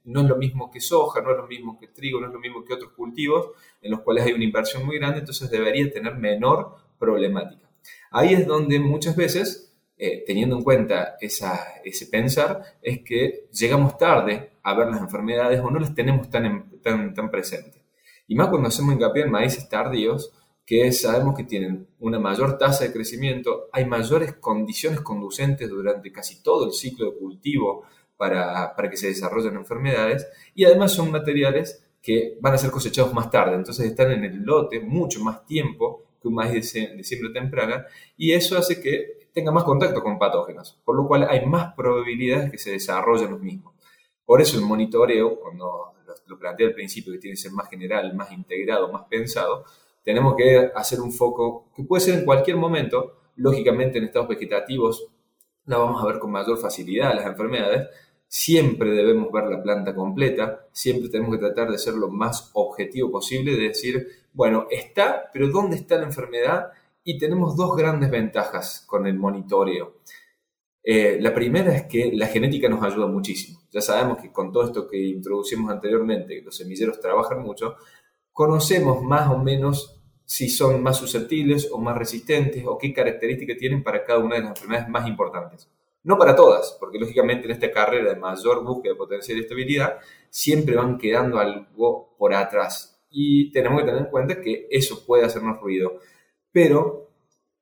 no 0.04 0.22
es 0.22 0.26
lo 0.26 0.36
mismo 0.36 0.70
que 0.70 0.80
soja, 0.80 1.20
no 1.20 1.32
es 1.32 1.36
lo 1.36 1.46
mismo 1.46 1.78
que 1.78 1.88
trigo, 1.88 2.20
no 2.20 2.28
es 2.28 2.32
lo 2.32 2.40
mismo 2.40 2.64
que 2.64 2.72
otros 2.72 2.92
cultivos 2.92 3.50
en 3.82 3.90
los 3.90 4.00
cuales 4.00 4.24
hay 4.24 4.32
una 4.32 4.44
inversión 4.44 4.86
muy 4.86 4.96
grande, 4.96 5.18
entonces 5.18 5.50
debería 5.50 5.92
tener 5.92 6.14
menor 6.14 6.87
problemática. 6.98 7.68
Ahí 8.10 8.34
es 8.34 8.46
donde 8.46 8.78
muchas 8.80 9.16
veces, 9.16 9.74
eh, 9.96 10.24
teniendo 10.26 10.56
en 10.56 10.62
cuenta 10.62 11.16
ese 11.20 12.06
pensar, 12.10 12.62
es 12.82 13.00
que 13.02 13.48
llegamos 13.52 13.98
tarde 13.98 14.52
a 14.62 14.74
ver 14.74 14.88
las 14.88 15.00
enfermedades 15.00 15.60
o 15.60 15.70
no 15.70 15.78
las 15.78 15.94
tenemos 15.94 16.30
tan, 16.30 16.80
tan, 16.82 17.14
tan 17.14 17.30
presentes. 17.30 17.82
Y 18.26 18.34
más 18.34 18.48
cuando 18.48 18.68
hacemos 18.68 18.94
hincapié 18.94 19.24
en 19.24 19.30
maíces 19.30 19.68
tardíos, 19.68 20.32
que 20.66 20.92
sabemos 20.92 21.34
que 21.34 21.44
tienen 21.44 21.88
una 21.98 22.18
mayor 22.18 22.58
tasa 22.58 22.84
de 22.84 22.92
crecimiento, 22.92 23.68
hay 23.72 23.86
mayores 23.86 24.34
condiciones 24.34 25.00
conducentes 25.00 25.70
durante 25.70 26.12
casi 26.12 26.42
todo 26.42 26.66
el 26.66 26.72
ciclo 26.72 27.06
de 27.06 27.18
cultivo 27.18 27.84
para, 28.18 28.76
para 28.76 28.90
que 28.90 28.98
se 28.98 29.06
desarrollen 29.06 29.56
enfermedades, 29.56 30.26
y 30.54 30.64
además 30.66 30.92
son 30.92 31.10
materiales 31.10 31.82
que 32.02 32.36
van 32.42 32.52
a 32.52 32.58
ser 32.58 32.70
cosechados 32.70 33.14
más 33.14 33.30
tarde, 33.30 33.56
entonces 33.56 33.86
están 33.86 34.12
en 34.12 34.24
el 34.24 34.42
lote 34.42 34.80
mucho 34.80 35.20
más 35.20 35.46
tiempo 35.46 36.04
que 36.20 36.28
un 36.28 36.34
maíz 36.34 36.72
de, 36.72 37.04
siembra 37.04 37.32
temprana, 37.32 37.86
y 38.16 38.32
eso 38.32 38.58
hace 38.58 38.80
que 38.80 39.28
tenga 39.32 39.52
más 39.52 39.64
contacto 39.64 40.02
con 40.02 40.18
patógenos, 40.18 40.80
por 40.84 40.96
lo 40.96 41.06
cual 41.06 41.26
hay 41.28 41.46
más 41.46 41.74
probabilidades 41.74 42.46
de 42.46 42.50
que 42.52 42.58
se 42.58 42.72
desarrollen 42.72 43.30
los 43.30 43.40
mismos. 43.40 43.74
Por 44.24 44.40
eso 44.40 44.58
el 44.58 44.64
monitoreo, 44.64 45.38
cuando 45.40 45.94
lo 46.26 46.38
planteé 46.38 46.66
al 46.66 46.74
principio, 46.74 47.12
que 47.12 47.18
tiene 47.18 47.34
que 47.34 47.42
ser 47.42 47.52
más 47.52 47.68
general, 47.68 48.14
más 48.14 48.32
integrado, 48.32 48.92
más 48.92 49.04
pensado, 49.08 49.64
tenemos 50.02 50.34
que 50.36 50.70
hacer 50.74 51.00
un 51.00 51.12
foco 51.12 51.70
que 51.74 51.84
puede 51.84 52.00
ser 52.00 52.18
en 52.18 52.24
cualquier 52.24 52.56
momento, 52.56 53.20
lógicamente 53.36 53.98
en 53.98 54.04
estados 54.04 54.28
vegetativos 54.28 55.06
la 55.66 55.76
vamos 55.76 56.02
a 56.02 56.06
ver 56.06 56.18
con 56.18 56.30
mayor 56.30 56.58
facilidad 56.58 57.14
las 57.14 57.26
enfermedades, 57.26 57.88
siempre 58.26 58.90
debemos 58.90 59.30
ver 59.32 59.44
la 59.44 59.62
planta 59.62 59.94
completa, 59.94 60.66
siempre 60.72 61.08
tenemos 61.08 61.34
que 61.34 61.40
tratar 61.40 61.70
de 61.70 61.78
ser 61.78 61.94
lo 61.94 62.08
más 62.08 62.50
objetivo 62.54 63.10
posible, 63.10 63.52
de 63.52 63.68
decir, 63.68 64.08
bueno, 64.38 64.68
está, 64.70 65.30
pero 65.32 65.48
¿dónde 65.48 65.74
está 65.74 65.96
la 65.96 66.04
enfermedad? 66.04 66.70
Y 67.02 67.18
tenemos 67.18 67.56
dos 67.56 67.76
grandes 67.76 68.08
ventajas 68.08 68.84
con 68.86 69.04
el 69.08 69.18
monitoreo. 69.18 69.96
Eh, 70.80 71.18
la 71.20 71.34
primera 71.34 71.74
es 71.74 71.86
que 71.86 72.12
la 72.14 72.28
genética 72.28 72.68
nos 72.68 72.84
ayuda 72.84 73.08
muchísimo. 73.08 73.62
Ya 73.72 73.80
sabemos 73.80 74.18
que 74.22 74.30
con 74.30 74.52
todo 74.52 74.62
esto 74.62 74.86
que 74.86 74.96
introducimos 74.96 75.72
anteriormente, 75.72 76.36
que 76.36 76.42
los 76.42 76.56
semilleros 76.56 77.00
trabajan 77.00 77.42
mucho, 77.42 77.78
conocemos 78.32 79.02
más 79.02 79.28
o 79.28 79.38
menos 79.38 80.00
si 80.24 80.48
son 80.48 80.84
más 80.84 80.98
susceptibles 80.98 81.68
o 81.72 81.78
más 81.78 81.98
resistentes 81.98 82.62
o 82.64 82.78
qué 82.78 82.92
características 82.92 83.58
tienen 83.58 83.82
para 83.82 84.04
cada 84.04 84.20
una 84.20 84.36
de 84.36 84.42
las 84.42 84.50
enfermedades 84.50 84.88
más 84.88 85.08
importantes. 85.08 85.68
No 86.04 86.16
para 86.16 86.36
todas, 86.36 86.76
porque 86.78 87.00
lógicamente 87.00 87.46
en 87.46 87.50
esta 87.50 87.72
carrera 87.72 88.14
de 88.14 88.20
mayor 88.20 88.62
búsqueda 88.62 88.92
de 88.92 88.98
potencial 88.98 89.36
y 89.38 89.40
estabilidad 89.40 89.98
siempre 90.30 90.76
van 90.76 90.96
quedando 90.96 91.40
algo 91.40 92.14
por 92.16 92.32
atrás. 92.32 92.97
Y 93.10 93.50
tenemos 93.52 93.80
que 93.80 93.86
tener 93.86 94.02
en 94.02 94.10
cuenta 94.10 94.40
que 94.40 94.66
eso 94.70 95.04
puede 95.06 95.24
hacernos 95.24 95.60
ruido. 95.60 95.98
Pero 96.52 97.10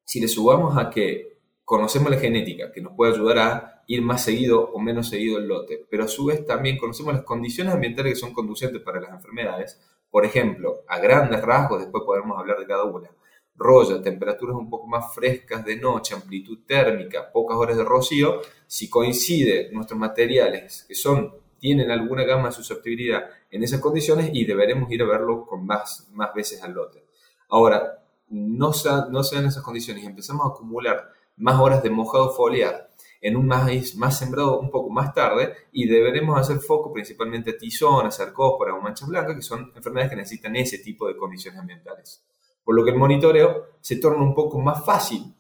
si 0.04 0.20
le 0.20 0.28
subamos 0.28 0.76
a 0.78 0.90
que 0.90 1.38
conocemos 1.64 2.10
la 2.10 2.18
genética, 2.18 2.70
que 2.72 2.80
nos 2.80 2.94
puede 2.94 3.12
ayudar 3.12 3.38
a 3.38 3.82
ir 3.88 4.02
más 4.02 4.24
seguido 4.24 4.70
o 4.70 4.80
menos 4.80 5.08
seguido 5.08 5.38
el 5.38 5.48
lote, 5.48 5.84
pero 5.90 6.04
a 6.04 6.08
su 6.08 6.26
vez 6.26 6.46
también 6.46 6.78
conocemos 6.78 7.14
las 7.14 7.24
condiciones 7.24 7.74
ambientales 7.74 8.14
que 8.14 8.20
son 8.20 8.32
conducentes 8.32 8.82
para 8.82 9.00
las 9.00 9.10
enfermedades. 9.10 9.80
Por 10.10 10.24
ejemplo, 10.24 10.84
a 10.88 10.98
grandes 10.98 11.42
rasgos, 11.42 11.80
después 11.80 12.04
podremos 12.04 12.38
hablar 12.38 12.58
de 12.58 12.66
cada 12.66 12.84
una, 12.84 13.10
roya, 13.56 14.02
temperaturas 14.02 14.56
un 14.56 14.70
poco 14.70 14.86
más 14.86 15.14
frescas 15.14 15.64
de 15.64 15.76
noche, 15.76 16.14
amplitud 16.14 16.60
térmica, 16.66 17.32
pocas 17.32 17.56
horas 17.56 17.76
de 17.76 17.84
rocío, 17.84 18.40
si 18.66 18.88
coincide 18.88 19.70
nuestros 19.72 19.98
materiales 19.98 20.84
que 20.86 20.94
son, 20.94 21.34
tienen 21.58 21.90
alguna 21.90 22.24
gama 22.24 22.48
de 22.48 22.54
susceptibilidad 22.54 23.30
en 23.50 23.62
esas 23.62 23.80
condiciones 23.80 24.30
y 24.32 24.44
deberemos 24.44 24.90
ir 24.90 25.02
a 25.02 25.06
verlo 25.06 25.46
con 25.46 25.66
más, 25.66 26.08
más 26.12 26.34
veces 26.34 26.62
al 26.62 26.72
lote. 26.72 27.04
Ahora, 27.48 28.02
no, 28.28 28.72
no 29.10 29.22
sean 29.22 29.46
esas 29.46 29.62
condiciones 29.62 30.02
y 30.02 30.06
empezamos 30.06 30.46
a 30.46 30.48
acumular 30.50 31.10
más 31.36 31.60
horas 31.60 31.82
de 31.82 31.90
mojado 31.90 32.32
foliar 32.32 32.90
en 33.20 33.36
un 33.36 33.46
maíz 33.46 33.96
más 33.96 34.18
sembrado 34.18 34.60
un 34.60 34.70
poco 34.70 34.90
más 34.90 35.12
tarde 35.14 35.52
y 35.72 35.86
deberemos 35.86 36.38
hacer 36.38 36.58
foco 36.58 36.92
principalmente 36.92 37.50
a 37.50 37.58
tizón, 37.58 38.06
a 38.06 38.10
cercóspora 38.10 38.74
o 38.74 38.80
manchas 38.80 39.08
blancas, 39.08 39.36
que 39.36 39.42
son 39.42 39.72
enfermedades 39.74 40.10
que 40.10 40.16
necesitan 40.16 40.56
ese 40.56 40.78
tipo 40.78 41.08
de 41.08 41.16
condiciones 41.16 41.60
ambientales. 41.60 42.24
Por 42.64 42.74
lo 42.74 42.84
que 42.84 42.90
el 42.90 42.96
monitoreo 42.96 43.78
se 43.80 43.96
torna 43.96 44.22
un 44.22 44.34
poco 44.34 44.60
más 44.60 44.84
fácil 44.84 45.34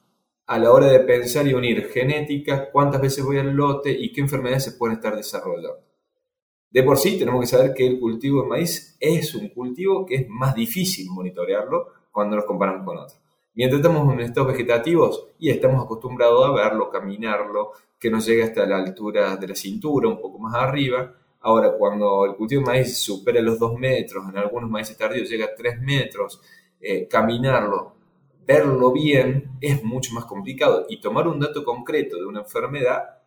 a 0.46 0.58
la 0.58 0.72
hora 0.72 0.86
de 0.86 1.00
pensar 1.00 1.46
y 1.46 1.54
unir 1.54 1.88
genética, 1.92 2.70
cuántas 2.70 3.00
veces 3.00 3.24
voy 3.24 3.38
al 3.38 3.52
lote 3.52 3.90
y 3.90 4.12
qué 4.12 4.20
enfermedades 4.20 4.64
se 4.64 4.72
pueden 4.72 4.96
estar 4.96 5.16
desarrollando. 5.16 5.80
De 6.70 6.82
por 6.82 6.98
sí 6.98 7.18
tenemos 7.18 7.40
que 7.40 7.46
saber 7.46 7.74
que 7.74 7.86
el 7.86 7.98
cultivo 7.98 8.42
de 8.42 8.48
maíz 8.48 8.96
es 9.00 9.34
un 9.34 9.48
cultivo 9.48 10.04
que 10.04 10.16
es 10.16 10.28
más 10.28 10.54
difícil 10.54 11.08
monitorearlo 11.10 11.86
cuando 12.10 12.36
nos 12.36 12.44
comparamos 12.44 12.84
con 12.84 12.98
otros. 12.98 13.20
Mientras 13.54 13.80
estamos 13.80 14.12
en 14.12 14.20
estados 14.20 14.52
vegetativos 14.52 15.28
y 15.38 15.48
estamos 15.48 15.82
acostumbrados 15.82 16.44
a 16.44 16.52
verlo, 16.52 16.90
caminarlo, 16.90 17.72
que 17.98 18.10
nos 18.10 18.26
llegue 18.26 18.42
hasta 18.42 18.66
la 18.66 18.76
altura 18.76 19.36
de 19.36 19.48
la 19.48 19.54
cintura, 19.54 20.08
un 20.08 20.20
poco 20.20 20.38
más 20.38 20.54
arriba. 20.54 21.14
Ahora, 21.40 21.72
cuando 21.78 22.26
el 22.26 22.34
cultivo 22.34 22.60
de 22.60 22.66
maíz 22.66 22.98
supera 22.98 23.40
los 23.40 23.58
2 23.58 23.78
metros, 23.78 24.28
en 24.28 24.36
algunos 24.36 24.68
maíces 24.68 24.98
tardíos 24.98 25.30
llega 25.30 25.46
a 25.46 25.54
3 25.54 25.80
metros, 25.80 26.40
eh, 26.80 27.08
caminarlo, 27.08 27.94
verlo 28.46 28.92
bien, 28.92 29.52
es 29.60 29.82
mucho 29.82 30.12
más 30.12 30.26
complicado. 30.26 30.84
Y 30.90 31.00
tomar 31.00 31.26
un 31.26 31.40
dato 31.40 31.64
concreto 31.64 32.16
de 32.16 32.26
una 32.26 32.40
enfermedad, 32.40 33.22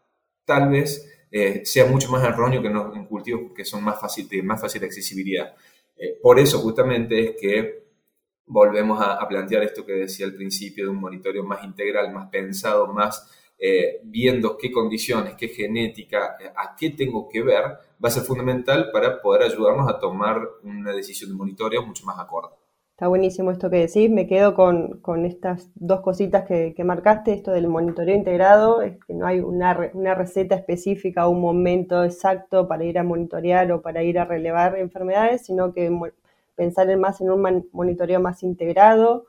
tal 0.45 0.69
vez 0.69 1.18
eh, 1.31 1.61
sea 1.63 1.85
mucho 1.85 2.09
más 2.09 2.23
erróneo 2.23 2.61
que 2.61 2.67
en, 2.67 3.05
cultivos 3.05 3.51
que 3.55 3.63
son 3.63 3.83
más 3.83 3.99
fácil, 3.99 4.27
de 4.27 4.41
más 4.41 4.59
fácil 4.59 4.83
accesibilidad. 4.83 5.53
Eh, 5.95 6.17
por 6.21 6.39
eso, 6.39 6.59
justamente, 6.59 7.19
es 7.19 7.35
que 7.39 7.83
volvemos 8.45 8.99
a, 9.01 9.27
plantear 9.27 9.63
esto 9.63 9.85
que 9.85 9.93
decía 9.93 10.25
al 10.25 10.33
principio 10.33 10.85
de 10.85 10.89
un 10.89 10.97
monitoreo 10.97 11.43
más 11.43 11.63
integral, 11.63 12.11
más 12.11 12.29
pensado, 12.29 12.87
más 12.87 13.29
eh, 13.59 13.99
viendo 14.03 14.57
qué 14.57 14.71
condiciones, 14.71 15.35
qué 15.35 15.49
genética, 15.49 16.37
a 16.55 16.75
qué 16.75 16.91
tengo 16.91 17.29
que 17.29 17.43
ver, 17.43 17.63
va 17.63 18.07
a 18.07 18.11
ser 18.11 18.23
fundamental 18.23 18.89
para 18.91 19.21
poder 19.21 19.43
ayudarnos 19.43 19.87
a 19.87 19.99
tomar 19.99 20.41
una 20.63 20.93
decisión 20.93 21.29
de 21.29 21.35
monitoreo 21.35 21.85
mucho 21.85 22.05
más 22.05 22.17
acorde. 22.17 22.58
Está 22.99 23.07
buenísimo 23.07 23.49
esto 23.51 23.69
que 23.69 23.77
decís, 23.77 24.11
me 24.11 24.27
quedo 24.27 24.55
con, 24.55 25.25
estas 25.25 25.71
dos 25.75 26.01
cositas 26.01 26.45
que, 26.45 26.83
marcaste, 26.83 27.31
esto 27.31 27.51
del 27.51 27.69
monitoreo 27.69 28.13
integrado, 28.13 28.81
es 28.81 28.97
que 29.05 29.13
no 29.13 29.25
hay 29.25 29.39
una, 29.39 29.89
una 29.93 30.15
receta 30.15 30.55
específica 30.55 31.25
o 31.25 31.29
un 31.31 31.39
momento 31.39 32.03
exacto 32.03 32.67
para 32.67 32.83
ir 32.83 32.99
a 32.99 33.05
monitorear 33.05 33.71
o 33.71 33.81
para 33.81 34.03
ir 34.03 34.19
a 34.19 34.25
relevar 34.25 34.77
enfermedades, 34.77 35.45
sino 35.45 35.71
que 35.71 35.89
pensar 36.55 36.89
en 36.89 36.99
más 36.99 37.21
en 37.21 37.29
un 37.31 37.69
monitoreo 37.71 38.19
más 38.19 38.43
integrado, 38.43 39.27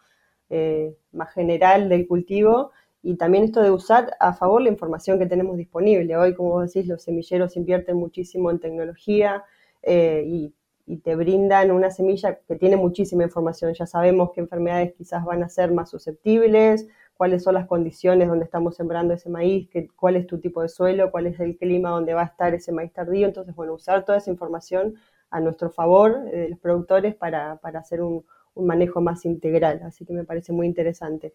eh, 0.48 0.96
más 1.12 1.32
general 1.32 1.88
del 1.88 2.08
cultivo 2.08 2.72
y 3.04 3.18
también 3.18 3.44
esto 3.44 3.62
de 3.62 3.70
usar 3.70 4.16
a 4.18 4.32
favor 4.32 4.62
la 4.62 4.70
información 4.70 5.20
que 5.20 5.26
tenemos 5.26 5.56
disponible. 5.56 6.16
Hoy, 6.16 6.34
como 6.34 6.50
vos 6.50 6.74
decís, 6.74 6.88
los 6.88 7.04
semilleros 7.04 7.56
invierten 7.56 7.96
muchísimo 7.98 8.50
en 8.50 8.58
tecnología 8.58 9.44
eh, 9.84 10.24
y, 10.26 10.52
te 10.98 11.14
brindan 11.16 11.70
una 11.70 11.90
semilla 11.90 12.38
que 12.46 12.56
tiene 12.56 12.76
muchísima 12.76 13.22
información. 13.22 13.72
Ya 13.74 13.86
sabemos 13.86 14.30
qué 14.34 14.40
enfermedades 14.40 14.92
quizás 14.94 15.24
van 15.24 15.42
a 15.42 15.48
ser 15.48 15.72
más 15.72 15.90
susceptibles, 15.90 16.88
cuáles 17.16 17.42
son 17.42 17.54
las 17.54 17.66
condiciones 17.66 18.28
donde 18.28 18.44
estamos 18.44 18.76
sembrando 18.76 19.14
ese 19.14 19.28
maíz, 19.28 19.68
cuál 19.96 20.16
es 20.16 20.26
tu 20.26 20.40
tipo 20.40 20.62
de 20.62 20.68
suelo, 20.68 21.10
cuál 21.10 21.26
es 21.26 21.38
el 21.40 21.56
clima 21.56 21.90
donde 21.90 22.14
va 22.14 22.22
a 22.22 22.26
estar 22.26 22.54
ese 22.54 22.72
maíz 22.72 22.92
tardío. 22.92 23.26
Entonces, 23.26 23.54
bueno, 23.54 23.74
usar 23.74 24.04
toda 24.04 24.18
esa 24.18 24.30
información 24.30 24.94
a 25.30 25.40
nuestro 25.40 25.70
favor 25.70 26.24
eh, 26.32 26.48
los 26.50 26.58
productores 26.58 27.14
para, 27.14 27.60
hacer 27.62 28.02
un, 28.02 28.24
manejo 28.56 29.00
más 29.00 29.24
integral. 29.24 29.80
Así 29.84 30.04
que 30.04 30.12
me 30.12 30.24
parece 30.24 30.52
muy 30.52 30.66
interesante. 30.66 31.34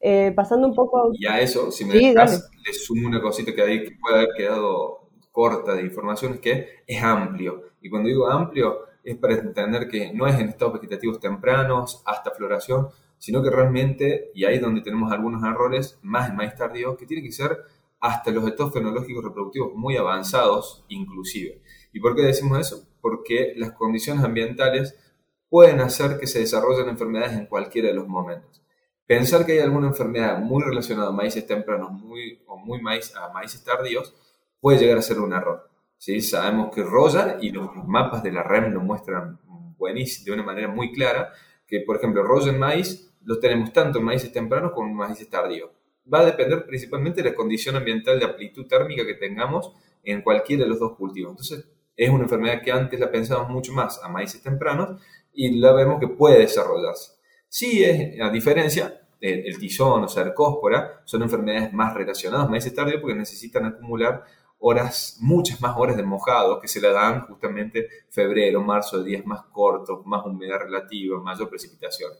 Eh, 0.00 0.32
pasando 0.34 0.66
un 0.66 0.74
poco... 0.74 1.10
Y 1.12 1.26
a 1.26 1.40
eso, 1.40 1.70
si 1.70 1.84
me 1.84 1.94
dejas, 1.94 2.50
le 2.66 2.72
sumo 2.72 3.06
una 3.06 3.20
cosita 3.20 3.54
que, 3.54 3.62
ahí 3.62 3.90
puede 4.00 4.16
haber 4.16 4.28
quedado 4.36 5.01
corta 5.32 5.74
de 5.74 5.82
información, 5.82 6.34
es 6.34 6.40
que 6.40 6.84
es 6.86 7.02
amplio. 7.02 7.64
Y 7.80 7.90
cuando 7.90 8.08
digo 8.08 8.30
amplio, 8.30 8.86
es 9.02 9.16
para 9.16 9.34
entender 9.34 9.88
que 9.88 10.12
no 10.12 10.26
es 10.26 10.38
en 10.38 10.50
estados 10.50 10.74
vegetativos 10.74 11.18
tempranos, 11.18 12.02
hasta 12.06 12.30
floración, 12.30 12.88
sino 13.18 13.42
que 13.42 13.50
realmente, 13.50 14.30
y 14.34 14.44
ahí 14.44 14.58
donde 14.58 14.82
tenemos 14.82 15.10
algunos 15.12 15.42
errores, 15.42 15.98
más 16.02 16.28
en 16.28 16.36
maíz 16.36 16.54
tardío, 16.54 16.96
que 16.96 17.06
tiene 17.06 17.22
que 17.22 17.32
ser 17.32 17.58
hasta 18.00 18.30
los 18.32 18.46
estados 18.46 18.72
fenológicos 18.72 19.24
reproductivos 19.24 19.74
muy 19.74 19.96
avanzados, 19.96 20.84
inclusive. 20.88 21.62
¿Y 21.92 22.00
por 22.00 22.14
qué 22.16 22.22
decimos 22.22 22.58
eso? 22.58 22.84
Porque 23.00 23.54
las 23.56 23.72
condiciones 23.72 24.24
ambientales 24.24 24.96
pueden 25.48 25.80
hacer 25.80 26.18
que 26.18 26.26
se 26.26 26.40
desarrollen 26.40 26.88
enfermedades 26.88 27.38
en 27.38 27.46
cualquiera 27.46 27.88
de 27.88 27.94
los 27.94 28.08
momentos. 28.08 28.62
Pensar 29.06 29.44
que 29.46 29.52
hay 29.52 29.58
alguna 29.60 29.88
enfermedad 29.88 30.38
muy 30.38 30.62
relacionada 30.62 31.08
a 31.08 31.12
maíces 31.12 31.46
tempranos 31.46 31.92
muy, 31.92 32.42
o 32.46 32.56
muy 32.56 32.80
maíz, 32.80 33.14
a 33.14 33.32
maíces 33.32 33.62
tardíos 33.62 34.14
puede 34.62 34.78
llegar 34.78 34.96
a 34.96 35.02
ser 35.02 35.18
un 35.18 35.32
error. 35.32 35.68
¿sí? 35.98 36.22
Sabemos 36.22 36.72
que 36.72 36.84
Roya 36.84 37.36
y 37.40 37.50
los, 37.50 37.68
mapas 37.84 38.22
de 38.22 38.30
la 38.30 38.44
REM 38.44 38.72
lo 38.72 38.80
muestran 38.80 39.40
buenísimo, 39.76 40.26
de 40.26 40.32
una 40.32 40.44
manera 40.44 40.68
muy 40.68 40.92
clara, 40.92 41.32
que 41.66 41.80
por 41.80 41.96
ejemplo 41.96 42.22
Roya 42.22 42.52
en 42.52 42.60
maíz 42.60 43.12
los 43.24 43.40
tenemos 43.40 43.72
tanto 43.72 43.98
en 43.98 44.04
maíces 44.04 44.32
tempranos 44.32 44.70
como 44.70 44.88
en 44.88 44.94
maíces 44.94 45.28
tardíos. 45.28 45.70
Va 46.12 46.20
a 46.20 46.26
depender 46.26 46.64
principalmente 46.64 47.22
de 47.22 47.30
la 47.30 47.34
condición 47.34 47.74
ambiental 47.74 48.20
de 48.20 48.24
amplitud 48.24 48.66
térmica 48.68 49.04
que 49.04 49.14
tengamos 49.14 49.74
en 50.04 50.22
cualquiera 50.22 50.62
de 50.62 50.68
los 50.68 50.78
dos 50.78 50.96
cultivos. 50.96 51.32
Entonces, 51.32 51.68
es 51.96 52.10
una 52.10 52.22
enfermedad 52.22 52.62
que 52.62 52.70
antes 52.70 53.00
la 53.00 53.10
pensábamos 53.10 53.50
mucho 53.50 53.72
más 53.72 54.00
a 54.02 54.08
maíces 54.08 54.42
tempranos 54.42 55.02
y 55.32 55.58
la 55.58 55.72
vemos 55.72 55.98
que 55.98 56.08
puede 56.08 56.38
desarrollarse. 56.38 57.12
Sí, 57.48 57.82
es, 57.82 58.20
a 58.20 58.30
diferencia, 58.30 59.02
el, 59.20 59.58
tizón 59.58 60.04
o 60.04 60.08
cercóspora 60.08 61.02
son 61.04 61.22
enfermedades 61.22 61.72
más 61.72 61.94
relacionadas 61.94 62.46
a 62.46 62.50
maíces 62.50 62.74
tardíos 62.74 63.00
porque 63.00 63.16
necesitan 63.16 63.64
acumular 63.66 64.24
horas, 64.62 65.18
muchas 65.20 65.60
más 65.60 65.76
horas 65.76 65.96
de 65.96 66.04
mojado 66.04 66.60
que 66.60 66.68
se 66.68 66.80
le 66.80 66.90
dan 66.90 67.26
justamente 67.26 67.88
febrero, 68.10 68.62
marzo, 68.62 69.02
días 69.02 69.26
más 69.26 69.42
cortos, 69.52 70.06
más 70.06 70.24
humedad 70.24 70.60
relativa, 70.60 71.20
mayor 71.20 71.50
precipitación. 71.50 72.12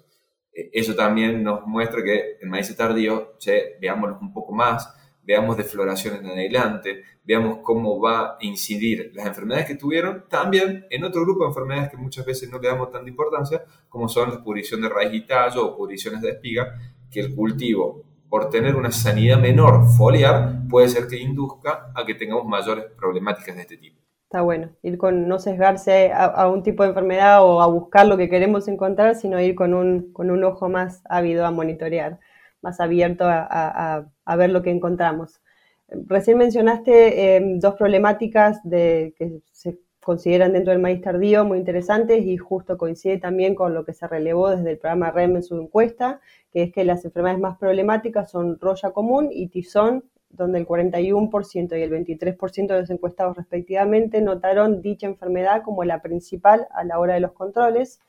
Eh, 0.52 0.70
eso 0.72 0.94
también 0.94 1.42
nos 1.42 1.64
muestra 1.66 2.02
que 2.02 2.38
en 2.40 2.50
maíces 2.50 2.76
tardíos, 2.76 3.38
che, 3.38 3.78
veámoslos 3.80 4.20
un 4.20 4.32
poco 4.32 4.52
más, 4.52 4.92
veamos 5.22 5.56
de 5.56 5.62
floración 5.62 6.16
en 6.16 6.26
adelante, 6.26 7.04
veamos 7.24 7.58
cómo 7.62 8.00
va 8.00 8.32
a 8.32 8.36
incidir 8.40 9.12
las 9.14 9.26
enfermedades 9.26 9.66
que 9.66 9.76
tuvieron, 9.76 10.24
también 10.28 10.84
en 10.90 11.04
otro 11.04 11.22
grupo 11.22 11.44
de 11.44 11.50
enfermedades 11.50 11.90
que 11.90 11.96
muchas 11.96 12.26
veces 12.26 12.50
no 12.50 12.58
le 12.58 12.68
damos 12.68 12.90
tanta 12.90 13.08
importancia, 13.08 13.64
como 13.88 14.08
son 14.08 14.30
la 14.30 14.42
pudrición 14.42 14.80
de 14.82 14.88
raíz 14.88 15.14
y 15.14 15.26
tallo 15.26 15.64
o 15.64 15.76
pudriciones 15.76 16.20
de 16.20 16.30
espiga, 16.30 16.76
que 17.08 17.20
el 17.20 17.34
cultivo, 17.36 18.02
por 18.32 18.48
tener 18.48 18.76
una 18.76 18.90
sanidad 18.90 19.38
menor 19.38 19.84
foliar, 19.94 20.66
puede 20.70 20.88
ser 20.88 21.06
que 21.06 21.18
induzca 21.18 21.92
a 21.94 22.06
que 22.06 22.14
tengamos 22.14 22.46
mayores 22.46 22.86
problemáticas 22.96 23.54
de 23.54 23.60
este 23.60 23.76
tipo. 23.76 24.00
Está 24.24 24.40
bueno, 24.40 24.70
ir 24.82 24.96
con 24.96 25.28
no 25.28 25.38
sesgarse 25.38 26.10
a, 26.14 26.48
un 26.48 26.62
tipo 26.62 26.82
de 26.82 26.88
enfermedad 26.88 27.44
o 27.44 27.60
a 27.60 27.66
buscar 27.66 28.06
lo 28.06 28.16
que 28.16 28.30
queremos 28.30 28.68
encontrar, 28.68 29.16
sino 29.16 29.38
ir 29.38 29.54
con 29.54 29.74
un, 29.74 30.14
con 30.14 30.30
un 30.30 30.42
ojo 30.44 30.70
más 30.70 31.02
ávido 31.10 31.44
a 31.44 31.50
monitorear 31.50 32.20
más 32.62 32.80
abierto 32.80 33.24
a, 33.26 34.36
ver 34.38 34.50
lo 34.50 34.62
que 34.62 34.70
encontramos. 34.70 35.42
Recién 35.88 36.38
mencionaste 36.38 37.36
em, 37.36 37.58
dos 37.58 37.74
problemáticas 37.74 38.62
de, 38.64 39.14
que 39.18 39.42
se 39.52 39.78
consideran 40.02 40.52
dentro 40.52 40.72
del 40.72 40.82
maíz 40.82 41.00
tardío 41.00 41.44
muy 41.44 41.58
interesantes 41.58 42.24
y 42.26 42.36
justo 42.36 42.76
coincide 42.76 43.18
también 43.18 43.54
con 43.54 43.72
lo 43.72 43.84
que 43.84 43.92
se 43.92 44.06
relevó 44.08 44.50
desde 44.50 44.72
el 44.72 44.78
programa 44.78 45.12
REM 45.12 45.36
en 45.36 45.42
su 45.42 45.60
encuesta, 45.60 46.20
que 46.52 46.64
es 46.64 46.72
que 46.72 46.84
las 46.84 47.04
enfermedades 47.04 47.40
más 47.40 47.56
problemáticas 47.58 48.30
son 48.30 48.58
roya 48.58 48.90
común 48.90 49.28
y 49.30 49.48
tizón, 49.48 50.04
donde 50.28 50.58
el 50.58 50.66
41% 50.66 51.78
y 51.78 51.82
el 51.82 51.90
23% 51.90 52.66
de 52.66 52.80
los 52.80 52.90
encuestados 52.90 53.36
respectivamente 53.36 54.20
notaron 54.22 54.82
dicha 54.82 55.06
enfermedad 55.06 55.62
como 55.62 55.84
la 55.84 56.02
principal 56.02 56.66
a 56.72 56.84
la 56.84 56.98
hora 56.98 57.14
de 57.14 57.20
los 57.20 57.32
controles. 57.32 58.00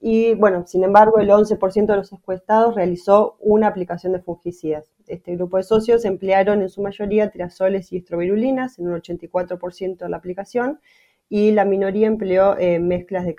Y 0.00 0.34
bueno, 0.34 0.66
sin 0.66 0.82
embargo, 0.82 1.18
el 1.18 1.28
11% 1.28 1.86
de 1.86 1.96
los 1.96 2.12
encuestados 2.12 2.74
realizó 2.74 3.36
una 3.40 3.68
aplicación 3.68 4.12
de 4.12 4.20
fungicidas. 4.20 4.90
Este 5.06 5.36
grupo 5.36 5.56
de 5.56 5.62
socios 5.62 6.04
emplearon 6.04 6.62
en 6.62 6.68
su 6.68 6.82
mayoría 6.82 7.30
triazoles 7.30 7.92
y 7.92 7.98
estrovirulinas 7.98 8.78
en 8.78 8.88
un 8.88 9.00
84% 9.00 9.98
de 9.98 10.08
la 10.08 10.16
aplicación 10.16 10.80
y 11.28 11.52
la 11.52 11.64
minoría 11.64 12.06
empleó 12.06 12.56
eh, 12.58 12.78
mezclas 12.78 13.24
de 13.24 13.36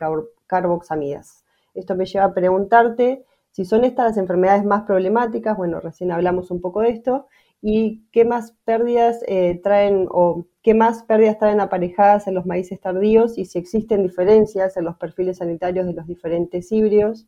carboxamidas. 0.48 1.44
Esto 1.74 1.96
me 1.96 2.06
lleva 2.06 2.26
a 2.26 2.34
preguntarte 2.34 3.26
si 3.52 3.66
son 3.66 3.84
estas 3.84 4.06
las 4.06 4.18
enfermedades 4.18 4.64
más 4.64 4.84
problemáticas, 4.84 5.58
bueno, 5.58 5.80
recién 5.80 6.12
hablamos 6.12 6.52
un 6.52 6.62
poco 6.62 6.82
de 6.82 6.90
esto, 6.90 7.28
y 7.62 8.04
qué 8.12 8.26
más 8.26 8.54
pérdidas 8.64 9.22
eh, 9.28 9.60
traen 9.62 10.08
o 10.10 10.46
qué 10.62 10.74
más 10.74 11.04
pérdidas 11.04 11.38
traen 11.38 11.60
aparejadas 11.60 12.28
en 12.28 12.36
los 12.36 12.46
maíces 12.46 12.80
tardíos 12.80 13.38
y 13.38 13.46
si 13.46 13.60
existen 13.60 14.04
diferencias 14.04 14.78
en 14.78 14.86
los 14.86 14.96
perfiles 14.96 15.38
sanitarios 15.38 15.86
de 15.86 15.94
los 15.94 16.08
diferentes 16.08 16.72
híbridos 16.72 17.28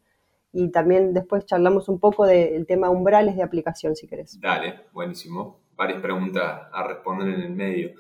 y 0.54 0.70
también 0.70 1.14
después 1.14 1.46
charlamos 1.46 1.90
un 1.90 2.00
poco 2.00 2.26
del 2.26 2.66
tema 2.66 2.90
umbrales 2.90 3.36
de 3.36 3.44
aplicación, 3.44 3.96
si 3.96 4.08
querés. 4.08 4.40
Dale, 4.40 4.82
buenísimo. 4.94 5.60
Varias 5.76 6.02
preguntas 6.02 6.62
a 6.72 6.88
responder 6.88 7.30
en 7.30 7.42
el 7.42 7.52
medio. 7.52 7.92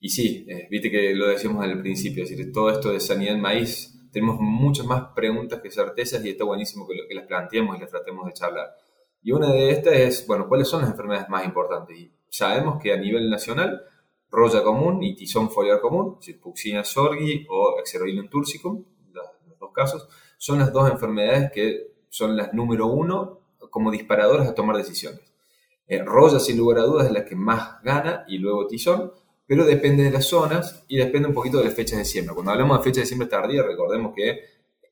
Y 0.00 0.08
sí, 0.08 0.46
eh, 0.48 0.66
viste 0.70 0.90
que 0.90 1.14
lo 1.14 1.28
decíamos 1.28 1.62
al 1.62 1.78
principio, 1.80 2.24
es 2.24 2.30
decir, 2.30 2.52
todo 2.52 2.70
esto 2.70 2.90
de 2.90 3.00
sanidad 3.00 3.34
en 3.34 3.40
maíz, 3.40 3.94
tenemos 4.10 4.38
muchas 4.40 4.86
más 4.86 5.12
preguntas 5.14 5.60
que 5.60 5.70
certezas 5.70 6.24
y 6.24 6.30
está 6.30 6.44
buenísimo 6.44 6.88
que, 6.88 6.94
que 7.06 7.14
las 7.14 7.26
planteemos 7.26 7.76
y 7.76 7.80
las 7.80 7.90
tratemos 7.90 8.26
de 8.26 8.32
charlar. 8.32 8.70
Y 9.22 9.32
una 9.32 9.52
de 9.52 9.70
estas 9.70 9.94
es, 9.94 10.26
bueno, 10.26 10.48
¿cuáles 10.48 10.66
son 10.68 10.80
las 10.80 10.90
enfermedades 10.90 11.28
más 11.28 11.44
importantes? 11.44 11.96
Y 11.98 12.10
sabemos 12.30 12.82
que 12.82 12.92
a 12.92 12.96
nivel 12.96 13.28
nacional, 13.28 13.82
roya 14.30 14.62
común 14.62 15.02
y 15.02 15.14
tizón 15.14 15.50
foliar 15.50 15.80
común, 15.80 16.14
es 16.14 16.26
decir, 16.26 16.40
Puccina 16.40 16.82
sorgi 16.82 17.46
o 17.50 17.78
Exeroilum 17.78 18.28
tursicum, 18.28 18.84
los 19.12 19.58
dos 19.58 19.72
casos, 19.72 20.08
son 20.38 20.58
las 20.58 20.72
dos 20.72 20.90
enfermedades 20.90 21.52
que 21.52 21.90
son 22.08 22.36
las 22.36 22.54
número 22.54 22.86
uno 22.86 23.40
como 23.70 23.90
disparadores 23.90 24.48
a 24.48 24.54
tomar 24.54 24.76
decisiones. 24.76 25.20
Eh, 25.86 26.02
roya, 26.02 26.38
sin 26.38 26.56
lugar 26.56 26.78
a 26.78 26.82
dudas, 26.82 27.06
es 27.06 27.12
la 27.12 27.24
que 27.24 27.36
más 27.36 27.82
gana 27.82 28.24
y 28.28 28.38
luego 28.38 28.66
tizón, 28.66 29.12
pero 29.50 29.64
depende 29.64 30.04
de 30.04 30.12
las 30.12 30.26
zonas 30.26 30.84
y 30.86 30.96
depende 30.96 31.26
un 31.26 31.34
poquito 31.34 31.58
de 31.58 31.64
las 31.64 31.74
fechas 31.74 31.98
de 31.98 32.04
siembra. 32.04 32.34
Cuando 32.34 32.52
hablamos 32.52 32.78
de 32.78 32.84
fechas 32.84 33.02
de 33.02 33.06
siembra 33.06 33.28
tardía, 33.28 33.64
recordemos 33.64 34.12
que 34.14 34.44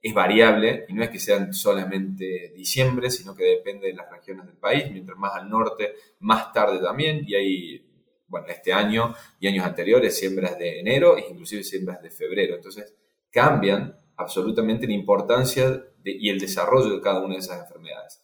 es 0.03 0.13
variable 0.13 0.85
y 0.89 0.95
no 0.95 1.05
es 1.05 1.11
que 1.11 1.21
sean 1.21 1.55
solamente 1.55 2.53
diciembre, 2.57 3.09
sino 3.09 3.37
que 3.37 3.45
depende 3.45 3.87
de 3.87 3.93
las 3.93 4.11
regiones 4.11 4.47
del 4.47 4.57
país, 4.57 4.91
mientras 4.91 5.17
más 5.17 5.37
al 5.37 5.49
norte, 5.49 5.95
más 6.19 6.53
tarde 6.53 6.81
también, 6.81 7.23
y 7.25 7.37
hay, 7.37 7.87
bueno, 8.27 8.49
este 8.49 8.73
año 8.73 9.15
y 9.39 9.47
años 9.47 9.65
anteriores, 9.65 10.19
siembras 10.19 10.59
de 10.59 10.81
enero 10.81 11.17
e 11.17 11.27
inclusive 11.31 11.63
siembras 11.63 12.03
de 12.03 12.11
febrero. 12.11 12.57
Entonces, 12.57 12.93
cambian 13.31 13.97
absolutamente 14.17 14.89
la 14.89 14.95
importancia 14.95 15.85
y 16.03 16.31
el 16.31 16.41
desarrollo 16.41 16.97
de 16.97 17.01
cada 17.01 17.21
una 17.21 17.35
de 17.35 17.41
esas 17.43 17.61
enfermedades. 17.61 18.21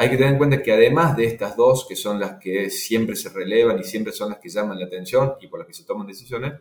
Hay 0.00 0.10
que 0.10 0.16
tener 0.16 0.34
en 0.34 0.38
cuenta 0.38 0.62
que 0.62 0.70
además 0.70 1.16
de 1.16 1.24
estas 1.24 1.56
dos, 1.56 1.84
que 1.88 1.96
son 1.96 2.20
las 2.20 2.38
que 2.38 2.70
siempre 2.70 3.16
se 3.16 3.30
relevan 3.30 3.80
y 3.80 3.82
siempre 3.82 4.12
son 4.12 4.30
las 4.30 4.38
que 4.38 4.48
llaman 4.48 4.78
la 4.78 4.86
atención 4.86 5.34
y 5.40 5.48
por 5.48 5.58
las 5.58 5.66
que 5.66 5.74
se 5.74 5.84
toman 5.84 6.06
decisiones, 6.06 6.52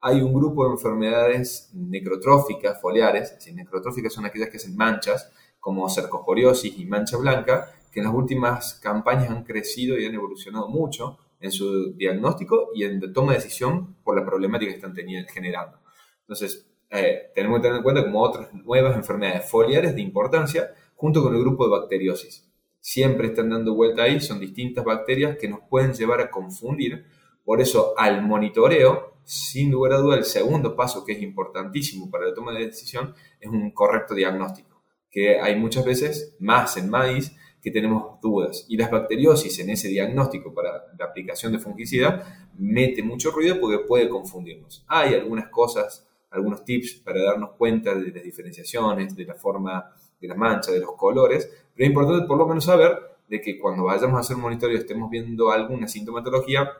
hay 0.00 0.22
un 0.22 0.32
grupo 0.32 0.64
de 0.64 0.70
enfermedades 0.72 1.68
necrotróficas, 1.74 2.80
foliares, 2.80 3.24
es 3.24 3.34
decir, 3.34 3.54
necrotróficas 3.54 4.14
son 4.14 4.24
aquellas 4.24 4.48
que 4.48 4.56
hacen 4.56 4.74
manchas, 4.76 5.30
como 5.60 5.86
cercosporiosis 5.90 6.78
y 6.78 6.86
mancha 6.86 7.18
blanca, 7.18 7.70
que 7.92 8.00
en 8.00 8.06
las 8.06 8.14
últimas 8.14 8.80
campañas 8.82 9.28
han 9.28 9.44
crecido 9.44 9.98
y 9.98 10.06
han 10.06 10.14
evolucionado 10.14 10.66
mucho 10.68 11.18
en 11.38 11.52
su 11.52 11.92
diagnóstico 11.96 12.70
y 12.74 12.84
en 12.84 12.98
la 12.98 13.12
toma 13.12 13.32
de 13.32 13.40
decisión 13.40 13.96
por 14.04 14.16
la 14.16 14.24
problemática 14.24 14.70
que 14.70 14.76
están 14.76 14.94
teniendo, 14.94 15.30
generando. 15.30 15.80
Entonces, 16.20 16.66
eh, 16.88 17.30
tenemos 17.34 17.58
que 17.58 17.64
tener 17.64 17.76
en 17.76 17.82
cuenta 17.82 18.02
como 18.02 18.22
otras 18.22 18.54
nuevas 18.54 18.96
enfermedades 18.96 19.50
foliares 19.50 19.94
de 19.94 20.00
importancia, 20.00 20.72
junto 20.94 21.22
con 21.22 21.34
el 21.34 21.42
grupo 21.42 21.66
de 21.66 21.78
bacteriosis. 21.78 22.45
Siempre 22.88 23.26
están 23.26 23.50
dando 23.50 23.74
vuelta 23.74 24.04
ahí, 24.04 24.20
son 24.20 24.38
distintas 24.38 24.84
bacterias 24.84 25.36
que 25.38 25.48
nos 25.48 25.58
pueden 25.68 25.92
llevar 25.92 26.20
a 26.20 26.30
confundir. 26.30 27.04
Por 27.44 27.60
eso, 27.60 27.94
al 27.98 28.22
monitoreo 28.22 29.18
sin 29.24 29.72
lugar 29.72 29.94
a 29.94 29.98
duda, 29.98 30.16
el 30.16 30.24
segundo 30.24 30.76
paso 30.76 31.04
que 31.04 31.14
es 31.14 31.20
importantísimo 31.20 32.08
para 32.08 32.26
la 32.26 32.34
toma 32.34 32.52
de 32.52 32.66
decisión 32.66 33.12
es 33.40 33.50
un 33.50 33.72
correcto 33.72 34.14
diagnóstico, 34.14 34.84
que 35.10 35.40
hay 35.40 35.56
muchas 35.56 35.84
veces 35.84 36.36
más 36.38 36.76
en 36.76 36.88
maíz 36.88 37.34
que 37.60 37.72
tenemos 37.72 38.20
dudas. 38.20 38.64
Y 38.68 38.76
las 38.76 38.88
bacteriosis 38.88 39.58
en 39.58 39.70
ese 39.70 39.88
diagnóstico 39.88 40.54
para 40.54 40.84
la 40.96 41.06
aplicación 41.06 41.50
de 41.50 41.58
fungicida 41.58 42.48
mete 42.56 43.02
mucho 43.02 43.32
ruido 43.32 43.58
porque 43.60 43.80
puede 43.80 44.08
confundirnos. 44.08 44.84
Hay 44.86 45.12
algunas 45.12 45.48
cosas, 45.48 46.06
algunos 46.30 46.64
tips 46.64 47.00
para 47.04 47.20
darnos 47.20 47.56
cuenta 47.58 47.96
de 47.96 48.12
las 48.12 48.22
diferenciaciones, 48.22 49.16
de 49.16 49.24
la 49.24 49.34
forma 49.34 49.92
de 50.20 50.28
las 50.28 50.36
manchas, 50.36 50.74
de 50.74 50.80
los 50.80 50.92
colores, 50.96 51.50
pero 51.74 51.84
es 51.84 51.90
importante 51.90 52.26
por 52.26 52.38
lo 52.38 52.46
menos 52.46 52.64
saber 52.64 52.98
de 53.28 53.40
que 53.40 53.58
cuando 53.58 53.84
vayamos 53.84 54.16
a 54.16 54.20
hacer 54.20 54.36
un 54.36 54.42
monitoreo 54.42 54.78
estemos 54.78 55.10
viendo 55.10 55.50
alguna 55.50 55.88
sintomatología, 55.88 56.70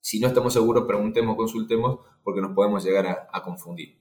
si 0.00 0.20
no 0.20 0.28
estamos 0.28 0.52
seguros, 0.52 0.84
preguntemos, 0.86 1.36
consultemos, 1.36 2.00
porque 2.22 2.40
nos 2.40 2.52
podemos 2.52 2.84
llegar 2.84 3.28
a, 3.30 3.42
confundir. 3.42 3.98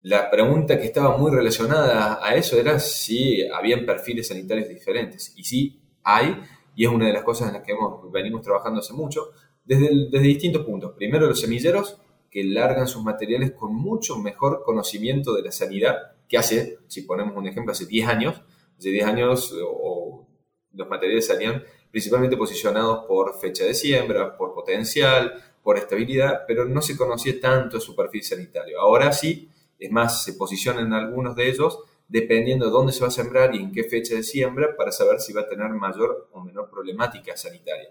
La 0.00 0.30
pregunta 0.30 0.78
que 0.78 0.86
estaba 0.86 1.16
muy 1.16 1.30
relacionada 1.30 2.24
a 2.26 2.34
eso 2.36 2.56
era 2.56 2.78
si 2.78 3.46
habían 3.48 3.84
perfiles 3.84 4.28
sanitarios 4.28 4.68
diferentes. 4.68 5.34
Y 5.36 5.44
sí, 5.44 5.82
hay, 6.02 6.40
y 6.74 6.84
es 6.86 6.90
una 6.90 7.06
de 7.06 7.12
las 7.12 7.22
cosas 7.22 7.48
en 7.48 7.54
las 7.54 7.62
que 7.64 7.72
hemos, 7.72 8.10
venimos 8.10 8.40
trabajando 8.40 8.80
hace 8.80 8.94
mucho, 8.94 9.32
desde, 9.64 9.88
desde 10.10 10.26
distintos 10.26 10.64
puntos. 10.64 10.92
Primero, 10.96 11.26
los 11.26 11.40
semilleros, 11.40 12.00
que 12.30 12.44
largan 12.44 12.86
sus 12.86 13.02
materiales 13.02 13.52
con 13.52 13.74
mucho 13.74 14.16
mejor 14.18 14.62
conocimiento 14.64 15.34
de 15.34 15.42
la 15.42 15.52
sanidad 15.52 15.96
que 16.28 16.38
hace, 16.38 16.78
si 16.86 17.02
ponemos 17.02 17.36
un 17.36 17.46
ejemplo, 17.46 17.72
hace 17.72 17.86
10 17.86 18.08
años. 18.08 18.42
Hace 18.78 18.90
10 18.90 19.06
años 19.06 19.54
o, 19.64 20.26
los 20.72 20.88
materiales 20.88 21.26
salían 21.26 21.64
principalmente 21.90 22.36
posicionados 22.36 23.06
por 23.06 23.40
fecha 23.40 23.64
de 23.64 23.74
siembra, 23.74 24.36
por 24.36 24.54
potencial, 24.54 25.34
por 25.62 25.78
estabilidad, 25.78 26.42
pero 26.46 26.64
no 26.64 26.82
se 26.82 26.96
conocía 26.96 27.40
tanto 27.40 27.80
su 27.80 27.96
perfil 27.96 28.22
sanitario. 28.22 28.80
Ahora 28.80 29.12
sí, 29.12 29.50
es 29.78 29.90
más, 29.90 30.24
se 30.24 30.34
posicionan 30.34 30.92
algunos 30.92 31.34
de 31.34 31.48
ellos 31.48 31.78
dependiendo 32.08 32.66
de 32.66 32.72
dónde 32.72 32.92
se 32.92 33.00
va 33.00 33.08
a 33.08 33.10
sembrar 33.10 33.54
y 33.54 33.58
en 33.58 33.72
qué 33.72 33.84
fecha 33.84 34.14
de 34.14 34.22
siembra 34.22 34.76
para 34.76 34.92
saber 34.92 35.20
si 35.20 35.32
va 35.32 35.42
a 35.42 35.48
tener 35.48 35.68
mayor 35.70 36.28
o 36.32 36.40
menor 36.40 36.70
problemática 36.70 37.36
sanitaria. 37.36 37.90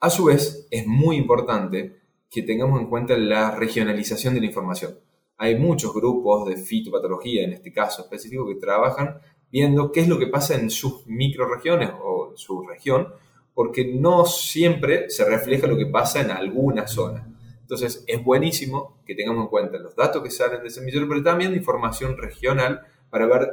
A 0.00 0.10
su 0.10 0.26
vez, 0.26 0.68
es 0.70 0.86
muy 0.86 1.16
importante 1.16 2.00
que 2.30 2.42
tengamos 2.42 2.80
en 2.80 2.88
cuenta 2.88 3.16
la 3.16 3.52
regionalización 3.52 4.34
de 4.34 4.40
la 4.40 4.46
información. 4.46 4.98
Hay 5.38 5.56
muchos 5.56 5.92
grupos 5.92 6.48
de 6.48 6.56
fitopatología, 6.56 7.44
en 7.44 7.52
este 7.52 7.72
caso 7.72 8.02
específico, 8.02 8.48
que 8.48 8.54
trabajan 8.54 9.18
viendo 9.50 9.92
qué 9.92 10.00
es 10.00 10.08
lo 10.08 10.18
que 10.18 10.26
pasa 10.26 10.54
en 10.54 10.70
sus 10.70 11.06
microregiones 11.06 11.90
o 12.02 12.32
su 12.36 12.62
región, 12.62 13.08
porque 13.54 13.86
no 13.86 14.24
siempre 14.26 15.08
se 15.10 15.24
refleja 15.24 15.66
lo 15.66 15.76
que 15.76 15.86
pasa 15.86 16.20
en 16.20 16.30
alguna 16.30 16.86
zona. 16.86 17.26
Entonces, 17.60 18.04
es 18.06 18.22
buenísimo 18.22 19.02
que 19.04 19.14
tengamos 19.14 19.44
en 19.44 19.48
cuenta 19.48 19.78
los 19.78 19.96
datos 19.96 20.22
que 20.22 20.30
salen 20.30 20.60
de 20.60 20.68
ese 20.68 20.80
semillero, 20.80 21.08
pero 21.08 21.22
también 21.22 21.54
información 21.54 22.16
regional 22.16 22.82
para 23.10 23.26
ver 23.26 23.48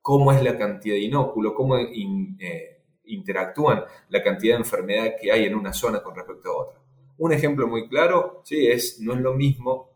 cómo 0.00 0.32
es 0.32 0.42
la 0.42 0.58
cantidad 0.58 0.96
de 0.96 1.02
inóculo, 1.02 1.54
cómo 1.54 1.76
eh, 1.76 2.82
interactúan 3.04 3.84
la 4.08 4.22
cantidad 4.22 4.54
de 4.54 4.62
enfermedad 4.62 5.12
que 5.20 5.30
hay 5.30 5.44
en 5.44 5.54
una 5.54 5.72
zona 5.72 6.02
con 6.02 6.16
respecto 6.16 6.50
a 6.50 6.56
otra. 6.56 6.80
Un 7.18 7.32
ejemplo 7.32 7.68
muy 7.68 7.88
claro, 7.88 8.42
sí, 8.44 8.66
es, 8.66 8.98
no 9.00 9.14
es 9.14 9.20
lo 9.20 9.34
mismo 9.34 9.91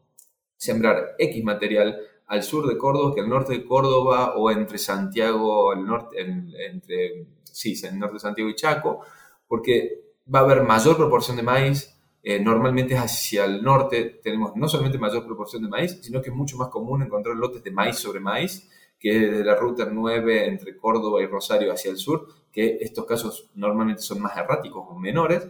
sembrar 0.56 1.14
X 1.18 1.44
material 1.44 1.98
al 2.26 2.42
sur 2.42 2.66
de 2.66 2.76
Córdoba 2.76 3.14
que 3.14 3.20
al 3.20 3.28
norte 3.28 3.52
de 3.52 3.64
Córdoba 3.64 4.34
o 4.36 4.50
entre 4.50 4.78
Santiago, 4.78 5.70
al 5.72 5.84
norte, 5.84 6.20
entre, 6.20 7.26
sí, 7.44 7.74
el 7.84 7.98
norte 7.98 8.14
de 8.14 8.20
Santiago 8.20 8.50
y 8.50 8.54
Chaco, 8.54 9.00
porque 9.46 10.06
va 10.32 10.40
a 10.40 10.42
haber 10.42 10.62
mayor 10.62 10.96
proporción 10.96 11.36
de 11.36 11.42
maíz. 11.42 11.92
Eh, 12.22 12.40
normalmente 12.40 12.96
hacia 12.98 13.44
el 13.44 13.62
norte 13.62 14.18
tenemos 14.20 14.56
no 14.56 14.68
solamente 14.68 14.98
mayor 14.98 15.24
proporción 15.24 15.62
de 15.62 15.68
maíz, 15.68 16.00
sino 16.02 16.20
que 16.20 16.30
es 16.30 16.34
mucho 16.34 16.56
más 16.56 16.68
común 16.68 17.02
encontrar 17.02 17.36
lotes 17.36 17.62
de 17.62 17.70
maíz 17.70 17.96
sobre 17.96 18.18
maíz, 18.18 18.68
que 18.98 19.26
es 19.26 19.38
de 19.38 19.44
la 19.44 19.54
ruta 19.54 19.88
9 19.88 20.48
entre 20.48 20.76
Córdoba 20.76 21.22
y 21.22 21.26
Rosario 21.26 21.72
hacia 21.72 21.92
el 21.92 21.98
sur, 21.98 22.26
que 22.50 22.78
estos 22.80 23.04
casos 23.04 23.50
normalmente 23.54 24.02
son 24.02 24.20
más 24.20 24.36
erráticos 24.36 24.84
o 24.88 24.98
menores, 24.98 25.46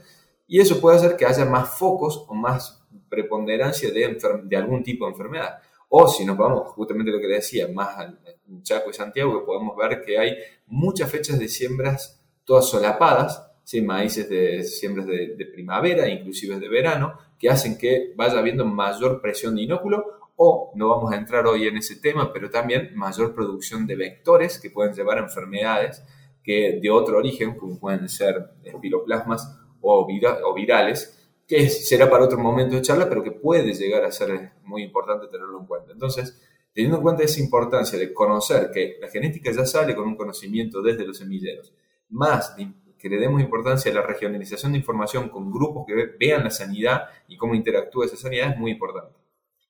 y 0.48 0.61
eso 0.61 0.80
puede 0.80 0.96
hacer 0.96 1.16
que 1.16 1.26
haya 1.26 1.44
más 1.44 1.70
focos 1.70 2.24
o 2.28 2.35
más 2.35 2.85
preponderancia 3.09 3.90
de, 3.90 4.56
algún 4.56 4.82
tipo 4.82 5.06
de 5.06 5.12
enfermedad. 5.12 5.59
O 5.88 6.09
si 6.09 6.24
nos 6.24 6.37
vamos 6.37 6.68
justamente 6.72 7.11
lo 7.11 7.20
que 7.20 7.28
decía, 7.28 7.68
más 7.68 7.96
al 7.96 8.18
Chaco 8.62 8.90
y 8.90 8.94
Santiago, 8.94 9.40
que 9.40 9.46
podemos 9.46 9.76
ver 9.76 10.02
que 10.02 10.18
hay 10.18 10.37
muchas 10.66 11.11
fechas 11.11 11.38
de 11.38 11.48
siembras 11.48 12.22
todas 12.44 12.68
solapadas, 12.68 13.50
¿sí? 13.64 13.82
maíces 13.82 14.28
de 14.28 14.62
siembras 14.64 15.06
de, 15.06 15.48
primavera, 15.52 16.09
inclusive 16.09 16.59
de 16.59 16.68
verano, 16.68 17.18
que 17.38 17.48
hacen 17.48 17.76
que 17.76 18.12
vaya 18.16 18.38
habiendo 18.38 18.64
mayor 18.64 19.20
presión 19.20 19.56
de 19.56 19.62
inóculo 19.62 20.04
o, 20.37 20.72
no 20.74 20.90
vamos 20.90 21.12
a 21.12 21.16
entrar 21.16 21.46
hoy 21.46 21.66
en 21.66 21.78
ese 21.78 21.96
tema, 21.96 22.30
pero 22.32 22.50
también 22.50 22.90
mayor 22.94 23.35
producción 23.35 23.87
de 23.87 23.96
vectores 23.96 24.59
que 24.59 24.70
pueden 24.70 24.94
llevar 24.94 25.18
a 25.18 25.22
enfermedades 25.22 26.02
que 26.42 26.78
de 26.80 26.90
otro 26.90 27.16
origen, 27.16 27.56
como 27.56 27.78
pueden 27.80 28.09
ser 28.09 28.50
espiroplasmas 28.62 29.59
o, 29.92 30.07
o 30.44 30.55
virales, 30.55 31.12
que 31.46 31.68
será 31.68 32.11
para 32.11 32.25
otro 32.25 32.38
momento 32.38 32.75
de 32.75 32.83
charla, 32.83 33.09
pero 33.09 33.22
que 33.22 33.31
puede 33.31 33.72
llegar 33.72 34.05
a 34.05 34.11
ser 34.11 34.53
muy 34.64 34.83
importante 34.83 35.29
tenerlo 35.29 35.61
en 35.61 35.66
cuenta. 35.66 35.92
Entonces, 35.92 36.40
teniendo 36.72 36.99
en 36.99 37.03
cuenta 37.03 37.22
esa 37.22 37.40
importancia 37.40 37.99
de 37.99 38.12
conocer 38.12 38.70
que 38.72 38.99
la 39.01 39.09
genética 39.09 39.51
ya 39.53 39.64
sale 39.64 39.94
con 39.94 40.07
un 40.09 40.16
conocimiento 40.16 40.83
desde 40.83 41.07
los 41.07 41.18
semilleros, 41.18 41.72
más 42.09 42.55
que 42.99 43.09
le 43.09 43.18
demos 43.18 43.40
importancia 43.40 43.90
a 43.90 43.94
la 43.94 44.03
regionalización 44.03 44.72
de 44.72 44.79
información 44.79 45.29
con 45.29 45.51
grupos 45.51 45.87
que 45.87 45.94
vean 46.18 46.44
la 46.44 46.51
sanidad 46.51 47.05
y 47.29 47.37
cómo 47.37 47.55
interactúa 47.55 48.07
esa 48.07 48.16
sanidad 48.16 48.53
es 48.53 48.59
muy 48.59 48.72
importante. 48.72 49.14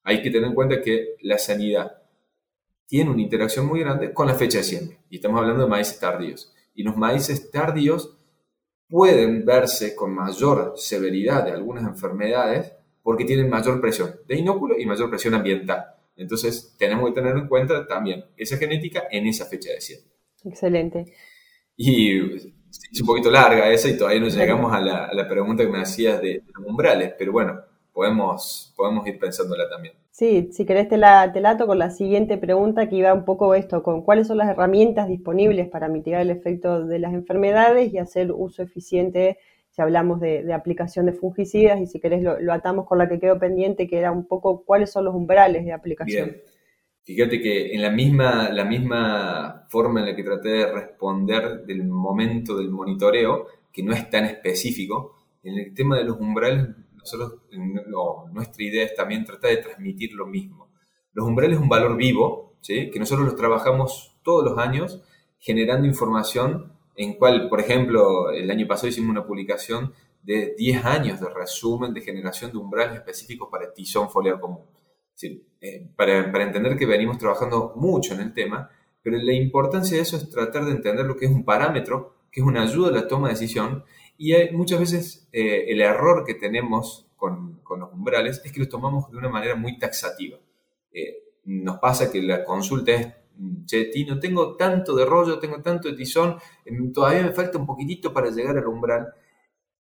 Hay 0.03 0.23
que 0.23 0.31
tener 0.31 0.49
en 0.49 0.55
cuenta 0.55 0.81
que 0.81 1.17
la 1.21 1.39
sanidad 1.39 2.03
tiene 2.87 3.11
una 3.11 3.23
interacción 3.23 3.67
muy 3.67 3.81
grande 3.81 4.13
con 4.13 4.27
la 4.27 4.35
fecha 4.35 4.59
de 4.59 4.65
siembra. 4.65 4.97
Y 5.11 5.17
estamos 5.17 5.41
hablando 5.41 5.65
de 5.65 5.69
maíces 5.69 5.99
tardíos. 5.99 6.55
Y 6.75 6.83
los 6.83 6.97
maíces 6.97 7.51
tardíos 7.51 8.16
pueden 8.89 9.45
verse 9.45 9.95
con 9.95 10.15
mayor 10.15 10.75
severidad 10.77 11.45
de 11.45 11.53
algunas 11.53 11.85
enfermedades 11.85 12.73
porque 13.03 13.25
tienen 13.25 13.49
mayor 13.49 13.81
presión 13.81 14.17
de 14.27 14.37
inóculo 14.37 14.79
y 14.79 14.87
mayor 14.87 15.09
presión 15.11 15.35
ambiental. 15.35 15.85
Entonces, 16.17 16.75
tenemos 16.79 17.09
que 17.09 17.15
tener 17.15 17.37
en 17.37 17.47
cuenta 17.47 17.87
también 17.87 18.25
esa 18.37 18.57
genética 18.57 19.05
en 19.11 19.27
esa 19.27 19.45
fecha 19.45 19.71
de 19.71 19.81
siembra. 19.81 20.11
Excelente. 20.45 21.05
Y 21.77 22.19
es 22.93 23.01
un 23.01 23.07
poquito 23.07 23.31
larga 23.31 23.71
esa 23.71 23.89
y 23.89 23.99
todavía 23.99 24.21
no 24.21 24.29
llegamos 24.29 24.73
a 24.73 24.81
la, 24.81 25.29
pregunta 25.29 25.65
que 25.65 25.71
me 25.71 25.81
hacías 25.81 26.21
de, 26.21 26.43
los 26.55 26.67
umbrales, 26.67 27.15
pero 27.19 27.33
bueno, 27.33 27.61
podemos, 27.97 28.75
podemos 28.77 29.07
ir 29.07 29.19
pensándola 29.19 29.71
también. 29.71 29.95
Sí, 30.11 30.51
si 30.53 30.67
querés 30.67 30.87
te 30.87 30.99
la, 30.99 31.33
te 31.33 31.41
lato 31.41 31.67
con 31.67 31.79
la 31.79 31.89
siguiente 31.89 32.37
pregunta 32.37 32.91
que 32.91 32.97
iba 32.97 33.15
un 33.15 33.25
poco 33.25 33.55
esto, 33.55 33.83
con 33.83 34.03
cuáles 34.03 34.27
son 34.27 34.37
las 34.37 34.51
herramientas 34.51 35.09
disponibles 35.09 35.67
para 35.71 35.89
mitigar 35.89 36.21
el 36.21 36.29
efecto 36.29 36.85
de 36.85 36.99
las 36.99 37.15
enfermedades 37.15 37.95
y 37.95 37.97
hacer 37.97 38.33
uso 38.33 38.63
eficiente 38.63 39.39
si 39.71 39.81
hablamos 39.81 40.21
de, 40.21 40.53
aplicación 40.53 41.07
de 41.07 41.15
fungicidas 41.15 41.81
y 41.81 41.87
si 41.87 41.99
querés 41.99 42.23
lo, 42.23 42.53
atamos 42.53 42.87
con 42.87 42.99
la 42.99 43.09
que 43.09 43.19
quedó 43.19 43.39
pendiente, 43.39 43.89
que 43.89 43.97
era 43.97 44.13
un 44.13 44.27
poco 44.27 44.63
cuáles 44.63 44.91
son 44.93 45.07
los 45.07 45.15
umbrales 45.15 45.65
de 45.65 45.73
aplicación. 45.73 46.27
Bien. 46.27 46.43
Fíjate 47.03 47.41
que 47.41 47.73
en 47.73 47.81
la 47.81 47.91
misma, 47.91 48.51
la 48.51 48.67
misma 48.67 49.67
forma 49.71 50.01
en 50.01 50.07
la 50.07 50.15
que 50.15 50.23
traté 50.23 50.51
de 50.51 50.71
responder 50.71 51.65
del 51.65 51.85
momento 51.85 52.59
del 52.59 52.69
monitoreo, 52.69 53.47
que 53.73 53.83
no 53.83 53.95
es 53.95 54.11
tan 54.11 54.27
específico, 54.27 55.17
en 55.43 55.59
el 55.59 55.73
tema 55.73 55.97
de 55.97 56.05
los 56.05 56.19
umbrales, 56.21 56.69
nosotros, 57.13 57.43
nuestra 58.33 58.65
idea 58.65 58.85
es 58.85 58.95
también 58.95 59.25
tratar 59.25 59.51
de 59.51 59.57
transmitir 59.59 60.13
lo 60.13 60.27
mismo. 60.27 60.71
Los 61.13 61.27
umbrales 61.27 61.57
es 61.57 61.63
un 61.63 61.69
valor 61.69 61.97
vivo, 61.97 62.57
¿sí? 62.61 62.91
que 62.91 62.99
nosotros 62.99 63.27
los 63.27 63.37
trabajamos 63.37 64.17
todos 64.23 64.45
los 64.45 64.59
años 64.59 65.03
generando 65.39 65.87
información 65.87 66.73
en 66.97 67.15
cual, 67.15 67.49
por 67.49 67.61
ejemplo, 67.61 68.31
el 68.31 68.51
año 68.51 68.67
pasado 68.67 68.89
hicimos 68.89 69.11
una 69.11 69.27
publicación 69.27 69.93
de 70.23 70.55
10 70.57 70.85
años 70.85 71.21
de 71.21 71.29
resumen 71.29 71.95
de 71.95 72.01
generación 72.01 72.51
de 72.51 72.59
umbrales 72.59 72.97
específicos 72.97 73.49
para 73.51 73.73
tizón 73.73 74.11
foliar 74.11 74.41
común. 74.41 74.65
Eh, 75.23 75.89
para, 75.97 76.31
para, 76.31 76.45
entender 76.45 76.77
que 76.77 76.85
venimos 76.85 77.19
trabajando 77.19 77.73
mucho 77.77 78.15
en 78.15 78.21
el 78.21 78.35
tema, 78.35 78.71
pero 79.03 79.19
la 79.19 79.33
importancia 79.33 79.97
de 79.97 80.03
eso 80.03 80.17
es 80.17 80.29
tratar 80.29 80.65
de 80.65 80.73
entender 80.73 81.07
lo 81.07 81.17
que 81.17 81.27
es 81.27 81.31
un 81.31 81.45
parámetro, 81.45 82.17
que 82.31 82.41
es 82.41 82.47
una 82.47 82.63
ayuda 82.63 82.89
a 82.89 82.93
la 82.93 83.09
toma 83.09 83.29
de 83.29 83.35
decisión, 83.35 83.85
y 84.19 84.33
hay, 84.33 84.53
muchas 84.53 84.81
veces 84.81 85.29
eh, 85.33 85.67
el 85.69 85.81
error 85.81 86.25
que 86.25 86.35
tenemos 86.35 87.07
con, 87.17 87.61
con, 87.63 87.81
los 87.81 87.93
umbrales 87.93 88.41
es 88.45 88.53
que 88.53 88.61
los 88.61 88.69
tomamos 88.69 89.11
de 89.11 89.17
una 89.17 89.29
manera 89.29 89.55
muy 89.55 89.79
taxativa. 89.79 90.39
Eh, 90.93 91.19
nos 91.45 91.79
pasa 91.79 92.11
que 92.11 92.23
la 92.23 92.45
consulta 92.45 92.93
es 92.93 93.09
che, 93.67 93.91
no 94.07 94.19
tengo 94.19 94.57
tanto 94.57 94.95
de 94.95 95.05
rollo, 95.05 95.39
tengo 95.39 95.61
tanto 95.63 95.89
de 95.89 95.95
tizón, 95.95 96.37
em, 96.65 96.93
todavía 96.93 97.23
me 97.23 97.33
falta 97.33 97.59
un 97.59 97.67
poquitito 97.67 98.13
para 98.13 98.31
llegar 98.31 98.57
al 98.59 98.67
umbral. 98.67 99.13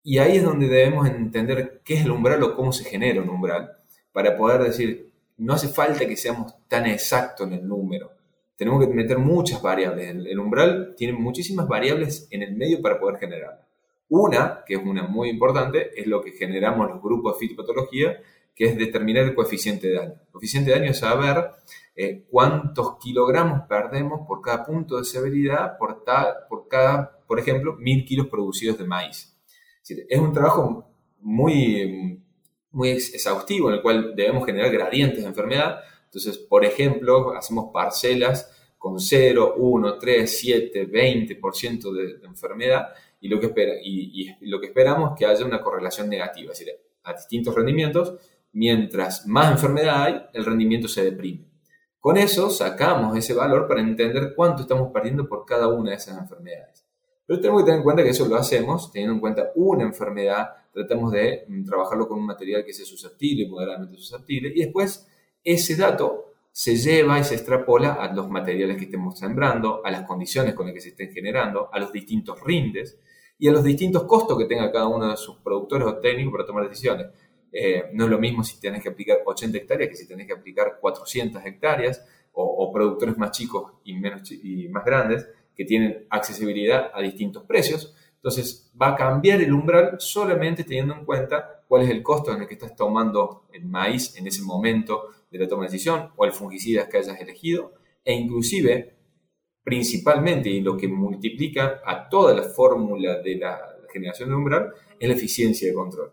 Y 0.03 0.19
ahí 0.19 0.37
es 0.39 0.45
donde 0.45 0.69
debemos 0.69 1.07
entender 1.09 1.83
qué 1.85 1.95
es 1.95 2.05
el 2.05 2.11
umbral 2.11 2.43
o 2.43 2.55
cómo 2.55 2.73
se 2.73 2.85
genera 2.85 3.21
un 3.23 3.29
umbral, 3.29 3.71
para 4.13 4.37
poder 4.37 4.63
decir, 4.63 5.11
no 5.39 5.55
hace 5.55 5.69
falta 5.69 6.07
que 6.07 6.17
seamos 6.17 6.55
tan 6.69 6.87
exactos 6.87 7.47
en 7.47 7.55
el 7.55 7.69
número. 7.69 8.13
Tenemos 8.57 8.87
que 8.87 8.93
meter 8.93 9.19
muchas 9.19 9.63
variables. 9.63 10.11
El, 10.11 10.39
umbral 10.39 10.95
tiene 10.97 11.15
muchísimas 11.15 11.67
variables 11.67 12.29
en 12.31 12.43
el 12.43 12.55
medio 12.55 12.83
para 12.83 12.99
poder 13.01 13.19
generarlo. 13.19 13.63
Una, 14.11 14.65
que 14.67 14.75
es 14.75 14.83
una 14.85 15.05
muy 15.05 15.31
importante, 15.31 15.99
es 15.99 16.07
lo 16.07 16.21
que 16.21 16.33
generamos 16.33 16.89
los 16.89 17.01
grupos 17.01 17.39
de 17.39 17.47
fitopatología, 17.47 18.21
que 18.55 18.65
es 18.65 18.77
determinar 18.77 19.25
el 19.25 19.35
coeficiente 19.35 19.87
de 19.87 19.95
daño. 19.95 20.13
El 20.21 20.33
coeficiente 20.33 20.71
de 20.71 20.79
daño 20.79 20.91
es 20.91 20.99
saber 20.99 21.51
eh, 21.95 22.27
cuántos 22.29 22.99
kilogramos 22.99 23.63
perdemos 23.69 24.27
por 24.27 24.41
cada 24.41 24.65
punto 24.65 24.99
de 24.99 25.05
severidad 25.05 25.79
por, 25.79 26.03
por 26.49 26.67
cada, 26.67 27.21
por 27.25 27.39
ejemplo, 27.39 27.77
mil 27.79 28.05
kilos 28.05 28.27
producidos 28.27 28.79
de 28.79 28.85
maíz. 28.85 29.37
Es, 29.89 30.19
un 30.19 30.33
trabajo 30.33 30.93
muy, 31.21 32.21
muy 32.73 32.89
exhaustivo 32.91 33.69
en 33.69 33.77
el 33.77 33.83
cual 33.83 34.15
debemos 34.17 34.45
generar 34.45 34.73
gradientes 34.73 35.23
de 35.23 35.29
enfermedad. 35.29 35.79
Entonces, 36.07 36.37
por 36.37 36.65
ejemplo, 36.65 37.37
hacemos 37.37 37.71
parcelas 37.73 38.51
con 38.77 38.99
0, 38.99 39.55
1, 39.57 39.99
3, 39.99 40.39
7, 40.41 40.89
20% 40.91 41.93
de, 41.93 42.19
de 42.19 42.27
enfermedad 42.27 42.89
y 43.21 43.29
lo, 43.29 43.39
que 43.39 43.47
espera, 43.47 43.75
y, 43.83 44.23
y, 44.41 44.49
lo 44.49 44.61
que 44.61 44.67
esperamos 44.67 45.13
es 45.13 45.19
que 45.19 45.27
haya 45.27 45.45
una 45.45 45.61
correlación 45.61 46.09
negativa, 46.09 46.53
es 46.53 46.59
decir, 46.59 46.75
a 47.05 47.13
distintos 47.13 47.55
rendimientos 47.55 48.15
mientras 48.53 49.27
más 49.27 49.53
enfermedad 49.53 50.03
hay, 50.03 50.23
el 50.33 50.45
rendimiento 50.45 50.89
se 50.89 51.05
deprime. 51.05 51.47
Con 51.99 52.17
eso 52.17 52.49
sacamos 52.51 53.17
ese 53.17 53.35
valor 53.35 53.69
para 53.69 53.81
entender 53.81 54.33
cuánto 54.35 54.63
estamos 54.63 54.91
perdiendo 54.93 55.29
por 55.29 55.45
cada 55.45 55.69
una 55.69 55.91
de 55.91 55.97
esas 55.97 56.19
enfermedades. 56.19 56.87
Pero 57.27 57.41
tenemos 57.41 57.63
que 57.63 57.67
tener 57.67 57.79
en 57.79 57.85
cuenta 57.85 58.03
que 58.03 58.09
eso 58.09 58.27
lo 58.27 58.37
hacemos 58.37 58.91
teniendo 58.91 59.15
en 59.15 59.21
cuenta 59.21 59.51
una 59.55 59.85
enfermedad, 59.85 60.49
tratamos 60.73 61.13
de 61.13 61.45
mm, 61.47 61.65
trabajarlo 61.65 62.09
con 62.09 62.19
un 62.19 62.27
material 62.27 62.65
que 62.65 62.73
sea 62.73 62.87
susceptible, 62.87 63.47
moderadamente 63.49 63.97
susceptible, 63.99 64.51
y 64.55 64.65
después 64.65 65.07
ese 65.45 65.77
dato 65.77 66.33
se 66.51 66.77
lleva 66.77 67.19
y 67.19 67.25
se 67.25 67.35
extrapola 67.35 67.93
a 67.95 68.13
los 68.13 68.29
materiales 68.29 68.77
que 68.77 68.85
estemos 68.85 69.19
sembrando, 69.19 69.83
a 69.85 69.91
las 69.91 70.03
condiciones 70.03 70.55
con 70.55 70.67
las 70.67 70.75
que 70.75 70.81
se 70.81 70.89
estén 70.89 71.13
generando, 71.13 71.69
a 71.73 71.79
los 71.79 71.93
distintos 71.93 72.41
rindes 72.43 72.99
y 73.41 73.49
a 73.49 73.53
los 73.53 73.65
distintos 73.65 74.05
costos 74.05 74.37
que 74.39 74.45
tenga 74.45 74.71
cada 74.71 74.87
uno 74.87 75.11
de 75.11 75.17
sus 75.17 75.39
productores 75.39 75.89
o 75.89 75.97
técnicos 75.97 76.31
para 76.31 76.47
tomar 76.47 76.69
decisiones. 76.69 77.07
Eh, 77.51 77.85
no 77.95 78.05
es 78.05 78.11
lo 78.11 78.19
mismo 78.19 78.45
si 78.45 78.61
tenés 78.61 78.83
que 78.83 78.91
aplicar 78.91 79.23
80 79.25 79.57
hectáreas 79.57 79.91
que 79.91 79.97
si 79.97 80.07
tenés 80.07 80.27
que 80.27 80.35
aplicar 80.35 80.79
400 80.79 81.45
hectáreas 81.45 82.05
o, 82.33 82.71
productores 82.73 83.19
más 83.19 83.33
chicos 83.33 83.73
y, 83.83 83.95
menos, 83.95 84.31
y 84.31 84.69
más 84.69 84.85
grandes 84.85 85.27
que 85.57 85.65
tienen 85.65 86.07
accesibilidad 86.11 86.91
a 86.95 87.01
distintos 87.01 87.45
precios. 87.45 87.95
Entonces 88.17 88.71
va 88.81 88.91
a 88.91 88.97
cambiar 88.97 89.41
el 89.41 89.53
umbral 89.53 89.97
solamente 89.99 90.63
teniendo 90.63 90.95
en 90.95 91.05
cuenta 91.05 91.65
cuál 91.67 91.83
es 91.83 91.91
el 91.91 92.03
costo 92.03 92.33
en 92.33 92.43
el 92.43 92.47
que 92.47 92.55
estás 92.55 92.77
tomando 92.77 93.47
el 93.53 93.65
maíz 93.65 94.17
en 94.17 94.27
ese 94.27 94.43
momento 94.43 95.07
de 95.31 95.39
la 95.39 95.49
toma 95.49 95.63
de 95.63 95.71
decisión 95.71 96.11
o 96.17 96.25
el 96.27 96.33
fungicida 96.33 96.89
que 96.89 96.99
hayas 96.99 97.19
elegido 97.21 97.73
e 98.05 98.13
inclusive 98.13 99.00
principalmente 99.63 100.49
y 100.49 100.61
lo 100.61 100.77
que 100.77 100.89
multiplica 100.89 101.81
a 101.85 102.09
toda 102.09 102.35
la 102.35 102.43
fórmula 102.43 103.19
de 103.19 103.37
la 103.37 103.77
generación 103.93 104.31
de 104.31 104.35
umbral 104.35 104.73
es 104.99 105.09
la 105.09 105.15
eficiencia 105.15 105.69
de 105.69 105.75
control. 105.75 106.13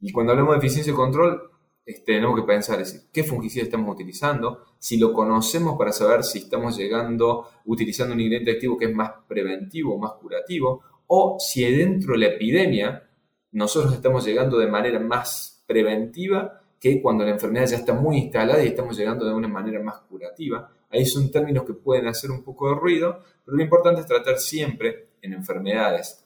Y 0.00 0.12
cuando 0.12 0.32
hablamos 0.32 0.54
de 0.54 0.58
eficiencia 0.58 0.92
de 0.92 0.96
control, 0.96 1.50
este, 1.84 2.14
tenemos 2.14 2.38
que 2.38 2.46
pensar 2.46 2.80
es, 2.80 3.08
qué 3.12 3.24
fungicida 3.24 3.64
estamos 3.64 3.94
utilizando, 3.94 4.62
si 4.78 4.98
lo 4.98 5.12
conocemos 5.12 5.76
para 5.78 5.90
saber 5.90 6.22
si 6.22 6.38
estamos 6.38 6.76
llegando 6.76 7.48
utilizando 7.64 8.14
un 8.14 8.20
ingrediente 8.20 8.52
activo 8.52 8.76
que 8.76 8.86
es 8.86 8.94
más 8.94 9.12
preventivo 9.26 9.98
más 9.98 10.12
curativo, 10.20 10.82
o 11.06 11.38
si 11.40 11.64
dentro 11.64 12.12
de 12.12 12.18
la 12.18 12.26
epidemia 12.26 13.08
nosotros 13.52 13.94
estamos 13.94 14.24
llegando 14.24 14.58
de 14.58 14.66
manera 14.66 15.00
más 15.00 15.64
preventiva 15.66 16.60
que 16.80 17.02
cuando 17.02 17.24
la 17.24 17.30
enfermedad 17.30 17.66
ya 17.66 17.76
está 17.76 17.92
muy 17.92 18.18
instalada 18.18 18.62
y 18.62 18.68
estamos 18.68 18.96
llegando 18.96 19.26
de 19.26 19.34
una 19.34 19.48
manera 19.48 19.80
más 19.82 20.00
curativa. 20.00 20.70
Ahí 20.90 21.04
son 21.04 21.30
términos 21.30 21.64
que 21.64 21.74
pueden 21.74 22.06
hacer 22.06 22.30
un 22.30 22.42
poco 22.42 22.68
de 22.68 22.76
ruido, 22.76 23.20
pero 23.44 23.56
lo 23.56 23.62
importante 23.62 24.00
es 24.00 24.06
tratar 24.06 24.38
siempre 24.38 25.08
en 25.20 25.32
enfermedades 25.32 26.24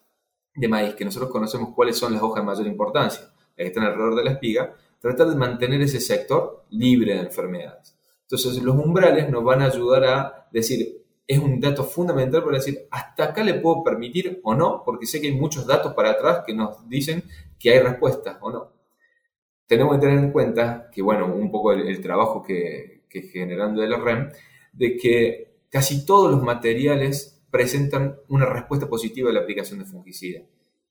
de 0.55 0.69
maíz, 0.69 0.95
que 0.95 1.05
nosotros 1.05 1.31
conocemos 1.31 1.71
cuáles 1.75 1.97
son 1.97 2.13
las 2.13 2.23
hojas 2.23 2.43
de 2.43 2.47
mayor 2.47 2.67
importancia 2.67 3.33
que 3.57 3.65
están 3.65 3.85
alrededor 3.85 4.17
de 4.17 4.25
la 4.25 4.33
espiga, 4.33 4.75
tratar 5.01 5.29
de 5.29 5.37
mantener 5.37 5.81
ese 5.83 6.01
sector 6.01 6.65
libre 6.71 7.15
de 7.15 7.21
enfermedades. 7.21 7.97
Entonces, 8.23 8.63
los 8.63 8.77
umbrales 8.77 9.29
nos 9.31 9.45
van 9.45 9.63
a 9.63 9.67
ayudar 9.67 10.05
a 10.05 10.49
decir, 10.51 11.03
es 11.27 11.39
un 11.39 11.61
dato 11.61 11.85
fundamental 11.85 12.43
para 12.43 12.59
decir, 12.59 12.87
hasta 12.91 13.25
acá 13.25 13.43
le 13.43 13.55
puedo 13.55 13.83
permitir 13.83 14.41
o 14.43 14.55
no, 14.55 14.83
porque 14.85 15.07
sé 15.07 15.21
que 15.21 15.29
hay 15.29 15.35
muchos 15.35 15.67
datos 15.67 15.95
para 15.95 16.11
atrás 16.11 16.43
que 16.47 16.55
nos 16.55 16.89
dicen 16.89 17.25
que 17.59 17.71
hay 17.71 17.81
respuestas 17.81 18.39
o 18.41 18.51
no. 18.51 18.82
Tenemos 19.73 19.95
que 19.95 20.03
tener 20.03 20.19
en 20.19 20.33
cuenta 20.33 20.91
que, 20.93 21.01
bueno, 21.01 21.35
un 21.35 21.51
poco 21.51 21.73
el, 21.73 21.99
trabajo 22.03 22.43
que, 22.43 23.05
que 23.09 23.23
generando 23.23 23.81
de 23.81 23.89
la 23.89 23.97
REM, 23.97 24.29
de 24.75 24.99
que 24.99 25.55
casi 25.71 26.05
todos 26.05 26.31
los 26.31 26.43
materiales 26.43 27.43
presentan 27.51 28.17
una 28.29 28.45
respuesta 28.45 28.87
positiva 28.87 29.31
a 29.31 29.33
la 29.33 29.41
aplicación 29.41 29.79
de 29.79 29.87
fungicida. 29.87 30.43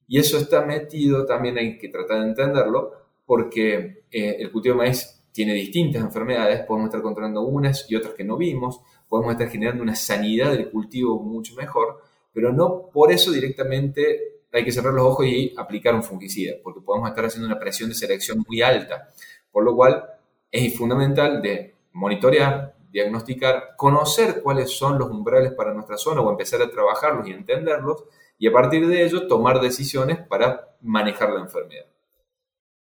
Y 0.07 0.17
eso 0.17 0.39
está 0.39 0.65
metido, 0.65 1.27
también 1.27 1.59
hay 1.59 1.77
que 1.77 1.89
tratar 1.89 2.21
de 2.21 2.29
entenderlo, 2.29 2.91
porque 3.23 4.05
eh, 4.09 4.37
el 4.39 4.51
cultivo 4.51 4.73
de 4.73 4.79
maíz 4.79 5.23
tiene 5.31 5.53
distintas 5.53 6.01
enfermedades, 6.01 6.61
podemos 6.61 6.87
estar 6.87 7.03
controlando 7.03 7.41
unas 7.43 7.85
y 7.87 7.95
otras 7.95 8.15
que 8.15 8.23
no 8.23 8.35
vimos, 8.35 8.81
podemos 9.07 9.33
estar 9.33 9.47
generando 9.47 9.83
una 9.83 9.93
sanidad 9.93 10.53
del 10.53 10.71
cultivo 10.71 11.21
mucho 11.21 11.53
mejor, 11.53 12.01
pero 12.33 12.51
no 12.51 12.89
por 12.91 13.11
eso 13.11 13.29
directamente 13.29 14.30
hay 14.51 14.65
que 14.65 14.71
cerrar 14.71 14.93
los 14.93 15.05
ojos 15.05 15.25
y 15.25 15.53
aplicar 15.57 15.95
un 15.95 16.03
fungicida, 16.03 16.55
porque 16.63 16.81
podemos 16.81 17.09
estar 17.09 17.25
haciendo 17.25 17.47
una 17.47 17.59
presión 17.59 17.89
de 17.89 17.95
selección 17.95 18.43
muy 18.47 18.61
alta, 18.61 19.09
por 19.51 19.63
lo 19.63 19.75
cual 19.75 20.03
es 20.51 20.77
fundamental 20.77 21.41
de 21.41 21.75
monitorear, 21.93 22.75
diagnosticar, 22.91 23.75
conocer 23.77 24.41
cuáles 24.41 24.69
son 24.69 24.99
los 24.99 25.09
umbrales 25.09 25.53
para 25.53 25.73
nuestra 25.73 25.97
zona 25.97 26.21
o 26.21 26.29
empezar 26.29 26.61
a 26.61 26.69
trabajarlos 26.69 27.27
y 27.27 27.31
entenderlos 27.31 28.03
y 28.37 28.47
a 28.47 28.51
partir 28.51 28.87
de 28.87 29.05
ello 29.05 29.27
tomar 29.27 29.61
decisiones 29.61 30.19
para 30.27 30.75
manejar 30.81 31.31
la 31.31 31.41
enfermedad. 31.41 31.85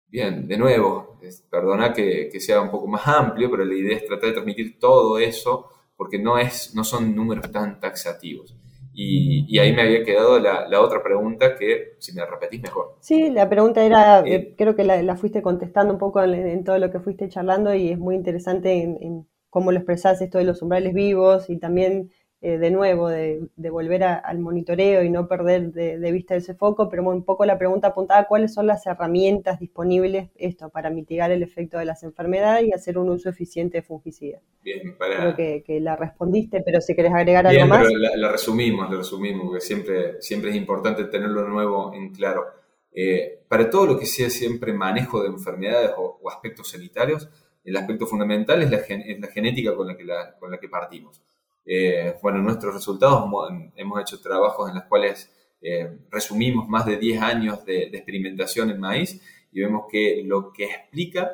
Bien, 0.07 0.47
de 0.47 0.57
nuevo, 0.57 1.19
perdona 1.49 1.93
que, 1.93 2.31
sea 2.39 2.61
un 2.61 2.71
poco 2.71 2.87
más 2.87 3.07
amplio, 3.07 3.49
pero 3.51 3.65
la 3.65 3.75
idea 3.75 3.97
es 3.97 4.05
tratar 4.05 4.29
de 4.29 4.33
transmitir 4.33 4.79
todo 4.79 5.19
eso 5.19 5.69
porque 5.95 6.17
no, 6.17 6.39
es, 6.39 6.73
no 6.73 6.83
son 6.83 7.13
números 7.15 7.51
tan 7.51 7.79
taxativos. 7.79 8.55
Y, 9.01 9.57
ahí 9.59 9.71
me 9.71 9.83
había 9.83 10.03
quedado 10.03 10.39
la, 10.39 10.81
otra 10.81 11.01
pregunta 11.01 11.55
que, 11.55 11.93
si 11.99 12.11
me 12.13 12.25
repetís 12.25 12.61
mejor. 12.61 12.97
Sí, 12.99 13.29
la 13.29 13.47
pregunta 13.47 13.81
era, 13.81 14.19
eh, 14.25 14.55
creo 14.57 14.75
que 14.75 14.83
la, 14.83 15.15
fuiste 15.15 15.41
contestando 15.41 15.93
un 15.93 15.99
poco 15.99 16.21
en, 16.21 16.65
todo 16.65 16.77
lo 16.79 16.91
que 16.91 16.99
fuiste 16.99 17.29
charlando 17.29 17.73
y 17.73 17.91
es 17.91 17.97
muy 17.97 18.15
interesante 18.15 18.83
en, 18.83 19.25
cómo 19.49 19.71
lo 19.71 19.77
expresás 19.77 20.21
esto 20.21 20.37
de 20.37 20.43
los 20.43 20.61
umbrales 20.61 20.93
vivos 20.93 21.49
y 21.49 21.57
también 21.57 22.11
eh, 22.41 22.57
de 22.57 22.71
nuevo, 22.71 23.09
de, 23.09 23.49
volver 23.69 24.01
al 24.03 24.39
monitoreo 24.39 25.03
y 25.03 25.09
no 25.09 25.27
perder 25.27 25.73
de, 25.73 26.11
vista 26.13 26.35
ese 26.35 26.53
foco, 26.53 26.87
pero 26.87 27.03
un 27.03 27.25
poco 27.25 27.43
la 27.45 27.57
pregunta 27.57 27.89
apuntada, 27.89 28.27
¿cuáles 28.29 28.53
son 28.53 28.65
las 28.65 28.87
herramientas 28.87 29.59
disponibles 29.59 30.29
esto 30.35 30.69
para 30.69 30.89
mitigar 30.89 31.31
el 31.31 31.43
efecto 31.43 31.77
de 31.77 31.83
las 31.83 32.01
enfermedades 32.03 32.65
y 32.65 32.71
hacer 32.71 32.97
un 32.97 33.09
uso 33.09 33.27
eficiente 33.27 33.79
de 33.79 33.81
fungicidas? 33.81 34.41
Bien, 34.63 34.97
para... 34.97 35.35
Creo 35.35 35.63
que, 35.65 35.79
la 35.81 35.97
respondiste, 35.97 36.61
pero 36.61 36.79
si 36.79 36.95
querés 36.95 37.11
agregar 37.13 37.45
algo 37.45 37.65
más. 37.65 37.85
Pero 37.85 37.99
la, 37.99 38.31
resumimos, 38.31 38.89
la 38.89 38.95
resumimos, 38.95 39.47
porque 39.47 39.61
siempre, 39.61 40.21
siempre 40.21 40.51
es 40.51 40.55
importante 40.55 41.03
tenerlo 41.05 41.45
nuevo 41.45 41.93
en 41.93 42.13
claro. 42.13 42.45
Eh, 42.93 43.43
para 43.49 43.69
todo 43.69 43.85
lo 43.85 43.99
que 43.99 44.05
sea 44.05 44.29
siempre 44.29 44.71
manejo 44.71 45.21
de 45.21 45.27
enfermedades 45.27 45.91
o, 45.97 46.21
aspectos 46.29 46.69
sanitarios, 46.69 47.27
el 47.65 47.75
aspecto 47.75 48.07
fundamental 48.07 48.61
es 48.61 48.71
la, 48.71 48.77
es 48.77 49.19
la 49.19 49.27
genética 49.27 49.75
con 49.75 49.87
la 49.87 49.97
que, 49.97 50.05
con 50.39 50.51
la 50.51 50.57
que 50.57 50.69
partimos. 50.69 51.21
Eh, 51.65 52.15
bueno, 52.21 52.39
nuestros 52.39 52.73
resultados 52.73 53.25
hemos 53.75 54.01
hecho 54.01 54.19
trabajos 54.21 54.69
en 54.69 54.75
los 54.75 54.85
cuales 54.85 55.31
eh, 55.61 55.99
resumimos 56.09 56.67
más 56.67 56.85
de 56.85 56.97
10 56.97 57.21
años 57.21 57.65
de, 57.65 57.83
experimentación 57.83 58.69
en 58.69 58.79
maíz 58.79 59.21
y 59.51 59.61
vemos 59.61 59.85
que 59.91 60.23
lo 60.25 60.53
que 60.53 60.65
explica 60.65 61.31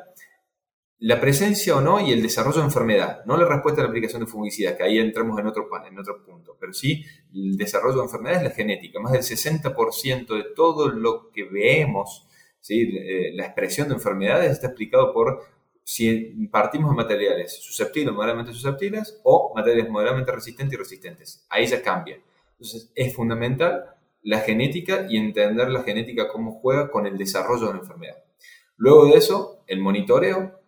la 0.98 1.20
presencia 1.20 1.76
o 1.76 1.80
no 1.80 2.00
y 2.00 2.10
el 2.10 2.22
desarrollo 2.22 2.58
de 2.58 2.64
enfermedad, 2.64 3.24
no 3.26 3.36
la 3.36 3.46
respuesta 3.46 3.80
a 3.80 3.84
la 3.84 3.90
aplicación 3.90 4.24
de 4.24 4.26
fungicidas, 4.26 4.76
que 4.76 4.82
ahí 4.82 4.98
entramos 4.98 5.38
en 5.38 5.46
otro, 5.46 5.68
en 5.86 5.98
otro 5.98 6.24
punto, 6.24 6.56
pero 6.58 6.72
sí 6.72 7.04
el 7.34 7.56
desarrollo 7.56 7.98
de 7.98 8.04
enfermedad 8.04 8.38
es 8.38 8.42
la 8.44 8.50
genética. 8.50 8.98
Más 8.98 9.12
del 9.12 9.22
60% 9.22 10.34
de 10.34 10.44
todo 10.54 10.88
lo 10.88 11.30
que 11.30 11.44
vemos. 11.44 12.26
Eh, 12.68 13.30
la 13.34 13.44
expresión 13.44 13.88
de 13.88 13.94
enfermedades 13.94 14.50
está 14.50 14.68
explicado 14.68 15.12
por 15.12 15.44
si 15.88 16.48
partimos 16.50 16.90
de 16.90 16.96
materiales 16.96 17.62
susceptibles 17.62 18.12
moderadamente 18.12 18.52
susceptibles 18.52 19.20
o 19.22 19.52
materiales 19.54 19.88
moderadamente 19.88 20.32
resistentes 20.32 20.74
y 20.74 20.76
resistentes. 20.76 21.46
Ahí 21.48 21.64
ya 21.64 21.80
cambia. 21.80 22.20
Entonces 22.50 22.90
es 22.96 23.14
fundamental 23.14 23.94
la 24.20 24.40
genética 24.40 25.06
y 25.08 25.16
entender 25.16 25.68
la 25.68 25.84
genética 25.84 26.26
cómo 26.26 26.58
juega 26.58 26.90
con 26.90 27.06
el 27.06 27.16
desarrollo 27.16 27.68
de 27.68 27.74
la 27.74 27.78
enfermedad. 27.78 28.16
Luego 28.76 29.06
de 29.06 29.12
eso, 29.12 29.62
el 29.68 29.78
monitoreo, 29.78 30.58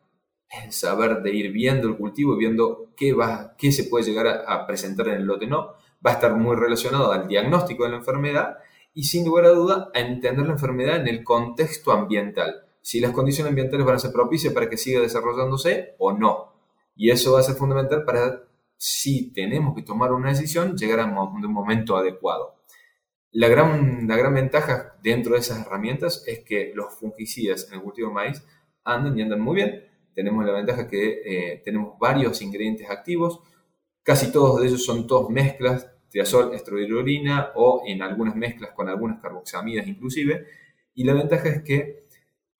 el 0.64 0.70
saber 0.70 1.20
de 1.20 1.34
ir 1.34 1.50
viendo 1.50 1.88
el 1.88 1.96
cultivo 1.96 2.36
y 2.36 2.38
viendo 2.38 2.92
qué, 2.96 3.12
va, 3.12 3.56
qué 3.58 3.72
se 3.72 3.84
puede 3.84 4.04
llegar 4.04 4.28
a, 4.28 4.54
a 4.54 4.66
presentar 4.68 5.08
en 5.08 5.14
el 5.14 5.24
lote 5.24 5.48
no, 5.48 5.74
va 6.06 6.12
a 6.12 6.14
estar 6.14 6.36
muy 6.36 6.54
relacionado 6.54 7.10
al 7.10 7.26
diagnóstico 7.26 7.82
de 7.82 7.90
la 7.90 7.96
enfermedad 7.96 8.58
y 8.94 9.02
sin 9.02 9.26
lugar 9.26 9.46
a 9.46 9.50
duda 9.50 9.90
a 9.92 9.98
entender 9.98 10.46
la 10.46 10.52
enfermedad 10.52 11.00
en 11.00 11.08
el 11.08 11.24
contexto 11.24 11.90
ambiental 11.90 12.67
si 12.88 13.00
las 13.00 13.12
condiciones 13.12 13.50
ambientales 13.50 13.84
van 13.84 13.96
a 13.96 13.98
ser 13.98 14.12
propicias 14.12 14.54
para 14.54 14.70
que 14.70 14.78
siga 14.78 15.02
desarrollándose 15.02 15.94
o 15.98 16.10
no. 16.14 16.54
Y 16.96 17.10
eso 17.10 17.34
va 17.34 17.40
a 17.40 17.42
ser 17.42 17.54
fundamental 17.54 18.02
para, 18.02 18.44
si 18.78 19.30
tenemos 19.30 19.74
que 19.74 19.82
tomar 19.82 20.10
una 20.10 20.30
decisión, 20.30 20.74
llegar 20.74 21.00
a 21.00 21.04
un 21.04 21.52
momento 21.52 21.98
adecuado. 21.98 22.54
La 23.30 23.48
gran, 23.48 24.08
la 24.08 24.16
gran 24.16 24.32
ventaja 24.32 24.96
dentro 25.02 25.34
de 25.34 25.40
esas 25.40 25.66
herramientas 25.66 26.24
es 26.26 26.38
que 26.38 26.72
los 26.74 26.94
fungicidas 26.94 27.68
en 27.68 27.74
el 27.74 27.82
cultivo 27.82 28.08
de 28.08 28.14
maíz 28.14 28.42
andan 28.84 29.18
y 29.18 29.20
andan 29.20 29.42
muy 29.42 29.56
bien. 29.56 29.84
Tenemos 30.14 30.42
la 30.46 30.52
ventaja 30.52 30.88
que 30.88 31.20
eh, 31.26 31.62
tenemos 31.62 31.98
varios 31.98 32.40
ingredientes 32.40 32.88
activos, 32.88 33.42
casi 34.02 34.32
todos 34.32 34.62
de 34.62 34.68
ellos 34.68 34.82
son 34.82 35.06
todos 35.06 35.28
mezclas, 35.28 35.92
triazol, 36.08 36.54
estrobilurina 36.54 37.50
o 37.54 37.82
en 37.86 38.00
algunas 38.00 38.34
mezclas 38.34 38.70
con 38.70 38.88
algunas 38.88 39.20
carboxamidas 39.20 39.86
inclusive. 39.86 40.46
Y 40.94 41.04
la 41.04 41.12
ventaja 41.12 41.50
es 41.50 41.62
que 41.62 42.07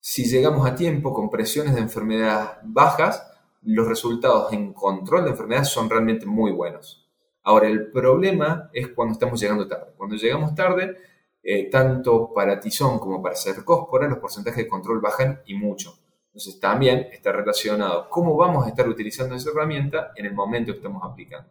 si 0.01 0.25
llegamos 0.25 0.67
a 0.67 0.75
tiempo 0.75 1.13
con 1.13 1.31
presiones 1.31 1.75
de 1.75 1.81
enfermedad 1.81 2.59
bajas, 2.63 3.31
los 3.63 3.87
resultados 3.87 4.53
en 4.53 4.73
control 4.73 5.25
de 5.25 5.31
enfermedad 5.31 5.65
son 5.65 5.91
realmente 5.91 6.27
muy 6.27 6.53
buenos. 6.53 7.07
Ahora, 7.43 7.67
el 7.69 7.91
problema 7.91 8.71
es 8.73 8.89
cuando 8.89 9.13
estamos 9.13 9.41
llegando 9.41 9.67
tarde. 9.67 9.93
Cuando 9.97 10.17
llegamos 10.17 10.55
tarde, 10.55 10.97
eh, 11.43 11.71
tanto 11.71 12.33
para 12.35 12.61
tizón 12.61 12.99
como 12.99 13.23
para 13.23 13.35
cercóspora, 13.35 14.09
los 14.09 14.19
porcentajes 14.19 14.65
de 14.65 14.69
control 14.69 15.01
bajan 15.01 15.41
y 15.47 15.55
mucho. 15.55 15.99
Entonces, 16.27 16.61
también 16.61 17.09
está 17.11 17.33
relacionado 17.33 18.09
cómo 18.11 18.37
vamos 18.37 18.67
a 18.67 18.69
estar 18.69 18.89
utilizando 18.89 19.35
esa 19.35 19.51
herramienta 19.51 20.13
en 20.15 20.27
el 20.27 20.35
momento 20.35 20.73
que 20.73 20.79
estamos 20.79 21.03
aplicando. 21.03 21.49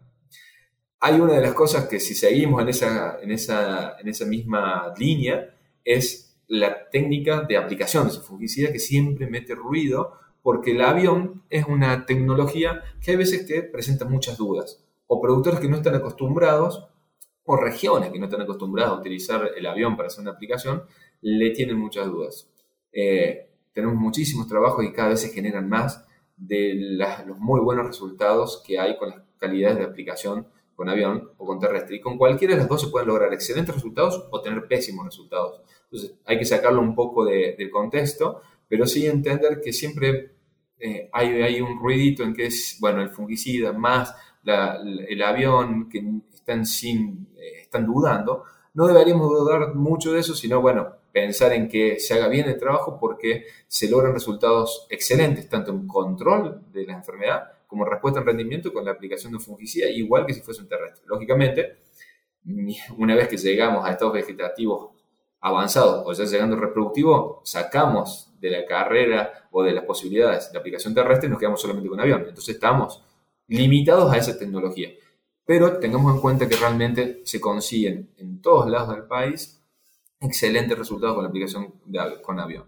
Hay 0.99 1.19
una 1.19 1.33
de 1.33 1.41
las 1.41 1.53
cosas 1.53 1.88
que 1.88 1.99
si 1.99 2.15
seguimos 2.15 2.62
en 2.62 2.69
esa, 3.31 4.25
misma 4.25 4.93
línea 4.97 5.53
es 5.83 6.26
la 6.47 6.89
técnica 6.89 7.41
de 7.41 7.57
aplicación 7.57 8.05
de 8.05 8.12
ese 8.12 8.21
fungicida 8.21 8.71
que 8.71 8.79
siempre 8.79 9.27
mete 9.27 9.53
ruido 9.55 10.13
porque 10.41 10.71
el 10.71 10.81
avión 10.81 11.43
es 11.49 11.65
una 11.65 12.05
tecnología 12.05 12.81
que 13.01 13.12
hay 13.12 13.17
veces 13.17 13.45
que 13.45 13.63
presenta 13.63 14.05
muchas 14.05 14.38
dudas 14.38 14.83
o 15.07 15.21
productores 15.21 15.60
que 15.60 15.67
no 15.67 15.77
están 15.77 15.95
acostumbrados 15.95 16.88
o 17.43 17.55
regiones 17.55 18.12
que 18.12 18.19
no 18.19 18.25
están 18.25 18.41
acostumbrados 18.41 18.97
a 18.97 18.99
utilizar 18.99 19.51
el 19.55 19.65
avión 19.65 19.95
para 19.95 20.07
hacer 20.07 20.21
una 20.21 20.31
aplicación 20.31 20.83
le 21.21 21.51
tienen 21.51 21.77
muchas 21.77 22.05
dudas. 22.07 22.49
Eh, 22.91 23.49
tenemos 23.73 23.95
muchísimos 23.95 24.47
trabajos 24.47 24.83
y 24.86 24.91
cada 24.91 25.10
vez 25.10 25.21
se 25.21 25.29
generan 25.29 25.67
más 25.67 26.05
de 26.36 26.75
los 27.25 27.39
muy 27.39 27.60
buenos 27.60 27.88
resultados 27.88 28.63
que 28.65 28.79
hay 28.79 28.97
con 28.97 29.10
las 29.10 29.21
calidades 29.38 29.77
de 29.77 29.86
aplicación 29.86 30.47
con 30.77 30.89
avión 30.89 31.31
o 31.37 31.45
con 31.45 31.59
terrestre. 31.59 31.95
Y 31.95 31.99
con 31.99 32.17
cualquiera 32.19 32.53
de 32.53 32.59
las 32.59 32.69
dos 32.69 32.81
se 32.81 32.87
pueden 32.89 33.07
lograr 33.07 33.33
excelentes 33.33 33.73
resultados 33.73 34.27
o 34.29 34.41
tener 34.41 34.67
pésimos 34.67 35.07
resultados. 35.07 35.61
Entonces 35.85 36.15
hay 36.23 36.37
que 36.37 36.45
sacarlo 36.45 36.81
un 36.81 36.93
poco 36.93 37.25
del 37.25 37.69
contexto, 37.71 38.41
pero 38.69 38.85
sí 38.85 39.07
entender 39.07 39.59
que 39.59 39.73
siempre 39.73 40.35
eh, 40.79 41.09
hay, 41.11 41.41
hay, 41.41 41.61
un 41.61 41.79
ruidito 41.79 42.21
en 42.21 42.35
que 42.35 42.45
es, 42.45 42.77
bueno, 42.79 43.01
el 43.01 43.09
fungicida 43.09 43.73
más 43.73 44.13
el 44.43 45.23
avión 45.23 45.89
que 45.89 46.03
están, 46.31 46.65
sin, 46.65 47.27
eh, 47.35 47.61
están 47.63 47.87
dudando. 47.87 48.43
No 48.75 48.87
deberíamos 48.87 49.29
dudar 49.29 49.73
mucho 49.73 50.13
de 50.13 50.19
eso, 50.19 50.35
sino, 50.35 50.61
bueno, 50.61 50.93
pensar 51.11 51.53
en 51.53 51.67
que 51.67 51.99
se 51.99 52.13
haga 52.13 52.27
bien 52.27 52.47
el 52.47 52.59
trabajo 52.59 52.99
porque 52.99 53.45
se 53.67 53.89
logran 53.89 54.13
resultados 54.13 54.85
excelentes, 54.91 55.49
tanto 55.49 55.71
en 55.71 55.87
control 55.87 56.61
de 56.71 56.85
la 56.85 56.93
enfermedad 56.93 57.57
como 57.67 57.86
respuesta 57.86 58.21
en 58.21 58.25
rendimiento 58.25 58.73
con 58.73 58.86
la 58.86 58.91
aplicación 58.91 59.32
de 59.32 59.38
un 59.38 59.43
fungicida, 59.43 59.89
igual 59.89 60.25
que 60.25 60.34
si 60.34 60.41
fuese 60.41 60.62
un 60.62 60.69
terrestre. 60.69 61.03
Lógicamente, 61.06 61.80
una 62.97 63.15
vez 63.15 63.27
que 63.27 63.38
llegamos 63.38 63.86
a 63.86 63.91
estados 63.91 64.13
vegetativos 64.13 64.91
avanzados 65.41 66.03
o 66.06 66.13
ya 66.13 66.25
llegando 66.25 66.56
reproductivo, 66.56 67.41
sacamos 67.43 68.32
de 68.39 68.49
la 68.49 68.65
carrera 68.65 69.47
o 69.51 69.63
de 69.63 69.73
las 69.73 69.84
posibilidades 69.86 70.51
de 70.51 70.58
aplicación 70.58 70.93
terrestre 70.93 71.27
y 71.27 71.32
nos 71.32 71.39
quedamos 71.39 71.62
solamente 71.62 71.89
con 71.89 71.99
avión. 71.99 72.21
Entonces 72.21 72.56
estamos 72.56 73.03
limitados 73.47 74.12
a 74.12 74.17
esa 74.17 74.38
tecnología. 74.38 74.89
Pero 75.45 75.80
tengamos 75.80 76.13
en 76.13 76.21
cuenta 76.21 76.47
que 76.47 76.56
realmente 76.56 77.21
se 77.23 77.39
consiguen 77.39 78.12
en 78.17 78.41
todos 78.41 78.69
lados 78.69 78.95
del 78.95 79.06
país 79.06 79.63
excelentes 80.19 80.77
resultados 80.77 81.15
con 81.15 81.23
la 81.23 81.30
aplicación 81.30 81.73
de, 81.86 82.21
con 82.21 82.39
avión. 82.39 82.65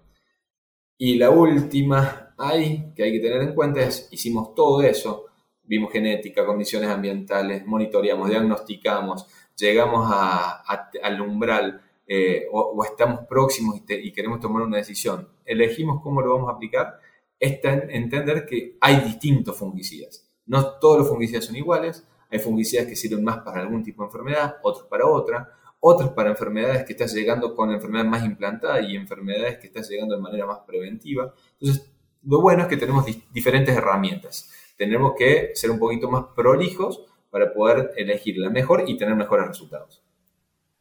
Y 0.97 1.15
la 1.15 1.29
última 1.29 2.28
hay, 2.39 2.93
que 2.95 3.04
hay 3.04 3.12
que 3.12 3.19
tener 3.19 3.41
en 3.41 3.54
cuenta 3.54 3.82
es, 3.82 4.08
hicimos 4.12 4.56
todo 4.56 4.82
eso, 4.82 5.25
vimos 5.63 5.91
genética, 5.91 6.45
condiciones 6.45 6.89
ambientales, 6.89 7.65
monitoreamos, 7.65 8.30
diagnosticamos, 8.30 9.28
llegamos 9.58 10.10
al 10.12 11.21
umbral 11.21 11.82
eh, 12.08 12.47
o, 12.52 12.84
estamos 12.84 13.28
próximos 13.28 13.82
y, 13.88 14.12
queremos 14.12 14.39
tomar 14.39 14.63
una 14.63 14.78
decisión, 14.78 15.28
elegimos 15.45 16.02
cómo 16.02 16.21
lo 16.21 16.34
vamos 16.34 16.49
a 16.49 16.54
aplicar, 16.54 16.99
es 17.39 17.60
entender 17.63 18.45
que 18.45 18.78
hay 18.82 19.02
distintos 19.02 19.56
fungicidas. 19.58 20.28
No 20.45 20.80
todos 20.80 20.99
los 20.99 21.08
fungicidas 21.10 21.45
son 21.45 21.56
iguales, 21.56 22.08
hay 22.32 22.39
fungicidas 22.39 22.88
que 22.88 22.95
sirven 22.95 23.23
más 23.23 23.39
para 23.39 23.62
algún 23.62 23.84
tipo 23.84 24.02
de 24.02 24.08
enfermedad, 24.08 24.58
otros 24.63 24.88
para 24.88 25.06
otra, 25.06 25.54
otros 25.80 26.12
para 26.12 26.30
enfermedades 26.30 26.84
que 26.86 26.93
estás 26.93 27.13
llegando 27.13 27.56
con 27.56 27.69
la 27.69 27.75
enfermedad 27.75 28.06
más 28.06 28.25
implantada 28.25 28.82
y 28.82 28.95
enfermedades 28.95 29.60
que 29.60 29.67
estás 29.67 29.89
llegando 29.89 30.15
de 30.15 30.21
manera 30.21 30.45
más 30.45 30.60
preventiva. 30.60 31.34
Entonces, 31.60 31.89
lo 32.23 32.41
bueno 32.41 32.63
es 32.63 32.67
que 32.67 32.77
tenemos 32.77 33.05
diferentes 33.32 33.75
herramientas. 33.75 34.49
Tenemos 34.77 35.13
que 35.17 35.51
ser 35.53 35.71
un 35.71 35.79
poquito 35.79 36.10
más 36.10 36.25
prolijos 36.36 37.05
para 37.29 37.53
poder 37.53 37.91
elegir 37.97 38.38
la 38.38 38.49
mejor 38.49 38.84
y 38.88 38.97
tener 38.97 39.15
mejores 39.15 39.47
resultados. 39.47 40.03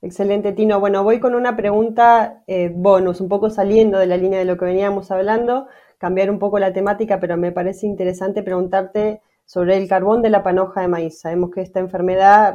Excelente, 0.00 0.52
Tino. 0.52 0.78
Bueno, 0.78 1.02
voy 1.02 1.18
con 1.18 1.34
una 1.34 1.56
pregunta 1.56 2.44
eh, 2.46 2.70
bonus, 2.72 3.20
un 3.20 3.28
poco 3.28 3.50
saliendo 3.50 3.98
de 3.98 4.06
la 4.06 4.16
línea 4.16 4.38
de 4.38 4.44
lo 4.44 4.56
que 4.56 4.64
veníamos 4.64 5.10
hablando, 5.10 5.66
cambiar 5.98 6.30
un 6.30 6.38
poco 6.38 6.60
la 6.60 6.72
temática, 6.72 7.18
pero 7.18 7.36
me 7.36 7.50
parece 7.50 7.86
interesante 7.86 8.44
preguntarte 8.44 9.20
sobre 9.44 9.76
el 9.76 9.88
carbón 9.88 10.22
de 10.22 10.30
la 10.30 10.44
panoja 10.44 10.82
de 10.82 10.88
maíz. 10.88 11.20
Sabemos 11.20 11.50
que 11.50 11.62
esta 11.62 11.80
enfermedad 11.80 12.54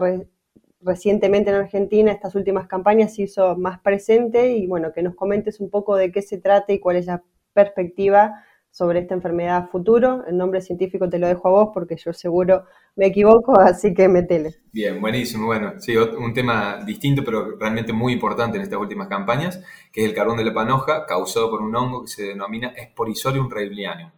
recientemente 0.79 1.49
en 1.49 1.57
Argentina, 1.57 2.11
estas 2.11 2.35
últimas 2.35 2.67
campañas, 2.67 3.15
se 3.15 3.23
hizo 3.23 3.57
más 3.57 3.79
presente 3.79 4.55
y 4.55 4.67
bueno, 4.67 4.93
que 4.93 5.03
nos 5.03 5.15
comentes 5.15 5.59
un 5.59 5.69
poco 5.69 5.95
de 5.95 6.11
qué 6.11 6.21
se 6.21 6.37
trata 6.37 6.71
y 6.71 6.79
cuál 6.79 6.95
es 6.97 7.07
la 7.07 7.23
perspectiva 7.53 8.43
sobre 8.73 9.01
esta 9.01 9.13
enfermedad 9.13 9.69
futuro. 9.69 10.25
El 10.27 10.35
nombre 10.35 10.59
científico 10.59 11.07
te 11.07 11.19
lo 11.19 11.27
dejo 11.27 11.47
a 11.47 11.51
vos 11.51 11.69
porque 11.75 11.95
yo 11.95 12.11
seguro 12.11 12.65
me 12.95 13.05
equivoco, 13.05 13.59
así 13.59 13.93
que 13.93 14.09
metele. 14.09 14.55
Bien, 14.71 14.99
buenísimo. 14.99 15.45
Bueno, 15.45 15.79
sí, 15.79 15.95
un 15.95 16.33
tema 16.33 16.83
distinto, 16.83 17.23
pero 17.23 17.55
realmente 17.55 17.93
muy 17.93 18.13
importante 18.13 18.57
en 18.57 18.63
estas 18.63 18.79
últimas 18.79 19.07
campañas, 19.07 19.63
que 19.91 20.01
es 20.01 20.09
el 20.09 20.15
carbón 20.15 20.37
de 20.37 20.45
la 20.45 20.53
panoja, 20.55 21.05
causado 21.05 21.51
por 21.51 21.61
un 21.61 21.75
hongo 21.75 22.01
que 22.01 22.07
se 22.07 22.23
denomina 22.23 22.73
Sporisorium 22.91 23.47
reilianum. 23.47 24.09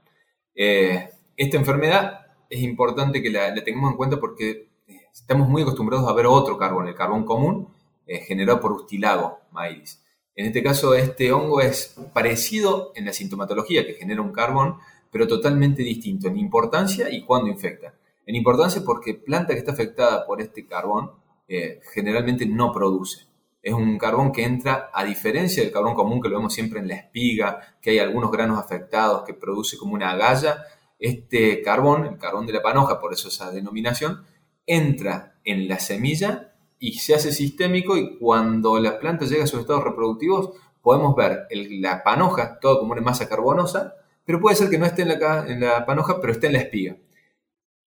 Eh, 0.56 1.10
esta 1.36 1.58
enfermedad 1.58 2.28
es 2.50 2.62
importante 2.62 3.22
que 3.22 3.30
la, 3.30 3.54
tengamos 3.62 3.92
en 3.92 3.98
cuenta 3.98 4.22
porque 4.22 4.70
eh, 4.88 5.02
estamos 5.12 5.50
muy 5.50 5.64
acostumbrados 5.64 6.10
a 6.10 6.14
ver 6.14 6.28
otro 6.28 6.58
carbón, 6.58 6.88
el 6.88 6.96
carbón 6.96 7.26
común, 7.26 7.68
eh, 8.08 8.20
generado 8.20 8.62
por 8.62 8.72
Ustilago 8.72 9.40
mairis. 9.52 10.02
En 10.36 10.48
este 10.48 10.62
caso, 10.62 10.94
este 10.96 11.32
hongo 11.32 11.62
es 11.62 11.96
parecido 12.14 12.92
en 12.96 13.06
la 13.06 13.14
sintomatología, 13.14 13.86
que 13.86 13.94
genera 13.94 14.22
un 14.22 14.34
carbón, 14.34 14.78
pero 15.10 15.28
totalmente 15.28 15.82
distinto 15.82 16.28
en 16.28 16.38
importancia 16.38 17.10
y 17.10 17.24
cuando 17.24 17.50
infecta. 17.50 17.94
En 18.26 18.36
importancia 18.36 18.82
porque 18.86 19.14
planta 19.14 19.54
que 19.54 19.60
está 19.60 19.72
afectada 19.72 20.26
por 20.26 20.42
este 20.42 20.68
carbón 20.68 21.12
eh, 21.48 21.80
generalmente 21.94 22.46
no 22.46 22.74
produce. 22.74 23.28
Es 23.62 23.74
un 23.74 23.98
carbón 23.98 24.34
que 24.34 24.44
entra, 24.44 24.92
a 24.94 25.06
diferencia 25.06 25.64
del 25.64 25.72
carbón 25.72 25.96
común 25.96 26.22
que 26.22 26.28
lo 26.28 26.38
vemos 26.38 26.54
siempre 26.54 26.80
en 26.80 26.88
la 26.90 26.96
espiga, 26.96 27.78
que 27.82 27.92
hay 27.92 28.00
algunos 28.00 28.30
granos 28.30 28.60
afectados 28.60 29.24
que 29.24 29.34
produce 29.34 29.78
como 29.78 29.94
una 29.94 30.12
agalla, 30.12 30.66
este 31.00 31.62
carbón, 31.62 32.06
el 32.06 32.18
carbón 32.18 32.46
de 32.46 32.54
la 32.54 32.62
panoja, 32.62 33.00
por 33.00 33.14
eso 33.14 33.30
esa 33.30 33.52
denominación, 33.52 34.26
entra 34.66 35.40
en 35.46 35.68
la 35.68 35.80
semilla 35.80 36.55
y 36.80 36.94
se 36.94 37.16
hace 37.16 37.32
sistémico 37.32 37.98
y 37.98 38.18
cuando 38.18 38.80
la 38.80 39.00
planta 39.00 39.26
llega 39.26 39.44
a 39.44 39.48
sus 39.48 39.62
estados 39.62 39.84
reproductivos 39.84 40.52
podemos 40.82 41.16
ver 41.16 41.48
la 41.52 42.04
panoja, 42.04 42.60
todo 42.60 42.80
como 42.80 42.94
una 42.94 43.02
masa 43.02 43.28
carbonosa, 43.28 43.96
pero 44.24 44.40
puede 44.40 44.56
ser 44.56 44.70
que 44.70 44.78
no 44.78 44.86
esté 44.86 45.02
en 45.02 45.20
la, 45.20 45.46
en 45.48 45.60
la 45.62 45.86
panoja, 45.86 46.22
pero 46.22 46.32
esté 46.32 46.48
en 46.48 46.54
la 46.54 46.60
espiga. 46.60 46.96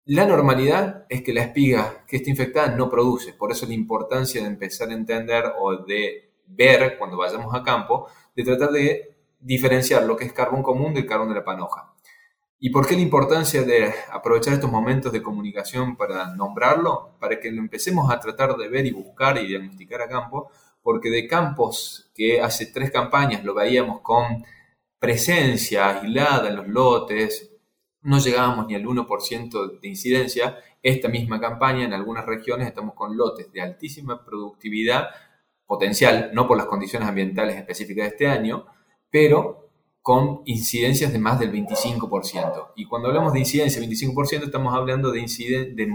La 0.04 0.26
normalidad 0.26 1.06
es 1.08 1.22
que 1.22 1.32
la 1.32 1.42
espiga 1.42 2.04
que 2.08 2.16
está 2.16 2.30
infectada 2.30 2.74
no 2.74 2.90
produce, 2.90 3.34
por 3.34 3.52
eso 3.52 3.66
la 3.66 3.74
importancia 3.74 4.40
de 4.40 4.48
empezar 4.48 4.88
a 4.88 4.94
entender 4.94 5.44
o 5.60 5.76
de 5.76 6.32
ver 6.46 6.96
cuando 6.98 7.16
vayamos 7.16 7.54
a 7.54 7.62
campo, 7.62 8.08
de 8.34 8.42
tratar 8.42 8.70
de 8.70 9.14
diferenciar 9.38 10.02
lo 10.04 10.16
que 10.16 10.24
es 10.24 10.32
carbón 10.32 10.62
común 10.62 10.94
del 10.94 11.06
carbón 11.06 11.28
de 11.28 11.34
la 11.36 11.44
panoja. 11.44 11.92
¿Y 12.60 12.70
por 12.70 12.86
qué 12.88 12.96
la 12.96 13.02
importancia 13.02 13.62
de 13.62 13.94
aprovechar 14.10 14.54
estos 14.54 14.70
momentos 14.70 15.12
de 15.12 15.22
comunicación 15.22 15.96
para 15.96 16.34
nombrarlo? 16.34 17.16
Para 17.20 17.38
que 17.38 17.52
lo 17.52 17.60
empecemos 17.60 18.10
a 18.10 18.18
tratar 18.18 18.56
de 18.56 18.68
ver 18.68 18.84
y 18.84 18.90
buscar 18.90 19.38
y 19.38 19.46
diagnosticar 19.46 20.02
a 20.02 20.08
campo, 20.08 20.50
porque 20.82 21.08
de 21.08 21.28
campos 21.28 22.10
que 22.16 22.40
hace 22.40 22.66
tres 22.66 22.90
campañas 22.90 23.44
lo 23.44 23.54
veíamos 23.54 24.00
con 24.00 24.44
presencia 24.98 26.00
aislada 26.00 26.48
en 26.48 26.56
los 26.56 26.66
lotes, 26.66 27.52
no 28.02 28.18
llegábamos 28.18 28.66
ni 28.66 28.74
al 28.74 28.84
1% 28.84 29.80
de 29.80 29.88
incidencia. 29.88 30.58
Esta 30.82 31.08
misma 31.08 31.40
campaña 31.40 31.84
en 31.84 31.92
algunas 31.92 32.26
regiones 32.26 32.66
estamos 32.66 32.94
con 32.94 33.16
lotes 33.16 33.52
de 33.52 33.60
altísima 33.60 34.24
productividad 34.24 35.10
potencial, 35.64 36.30
no 36.32 36.48
por 36.48 36.56
las 36.56 36.66
condiciones 36.66 37.08
ambientales 37.08 37.56
específicas 37.56 38.06
de 38.06 38.08
este 38.08 38.26
año, 38.26 38.66
pero 39.10 39.67
con 40.08 40.40
incidencias 40.46 41.12
de 41.12 41.18
más 41.18 41.38
del 41.38 41.52
25%. 41.52 42.68
Y 42.76 42.86
cuando 42.86 43.08
hablamos 43.08 43.34
de 43.34 43.40
incidencia 43.40 43.78
del 43.78 43.90
25%, 43.90 44.44
estamos 44.44 44.74
hablando 44.74 45.12
de, 45.12 45.20
de 45.20 45.86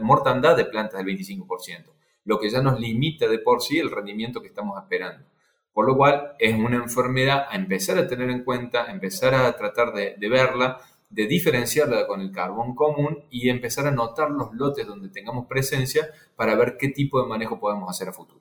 mortandad 0.00 0.56
de 0.56 0.64
plantas 0.64 0.98
del 0.98 1.16
25%, 1.16 1.84
lo 2.24 2.40
que 2.40 2.50
ya 2.50 2.60
nos 2.60 2.80
limita 2.80 3.28
de 3.28 3.38
por 3.38 3.62
sí 3.62 3.78
el 3.78 3.92
rendimiento 3.92 4.42
que 4.42 4.48
estamos 4.48 4.82
esperando. 4.82 5.24
Por 5.72 5.86
lo 5.86 5.96
cual 5.96 6.32
es 6.40 6.58
una 6.58 6.74
enfermedad 6.74 7.46
a 7.48 7.54
empezar 7.54 7.98
a 7.98 8.08
tener 8.08 8.30
en 8.30 8.42
cuenta, 8.42 8.90
empezar 8.90 9.32
a 9.32 9.56
tratar 9.56 9.92
de, 9.92 10.16
de 10.18 10.28
verla, 10.28 10.80
de 11.08 11.28
diferenciarla 11.28 12.08
con 12.08 12.20
el 12.20 12.32
carbón 12.32 12.74
común 12.74 13.26
y 13.30 13.48
empezar 13.48 13.86
a 13.86 13.92
notar 13.92 14.32
los 14.32 14.52
lotes 14.54 14.88
donde 14.88 15.08
tengamos 15.08 15.46
presencia 15.46 16.10
para 16.34 16.56
ver 16.56 16.78
qué 16.78 16.88
tipo 16.88 17.22
de 17.22 17.28
manejo 17.28 17.60
podemos 17.60 17.88
hacer 17.88 18.08
a 18.08 18.12
futuro. 18.12 18.40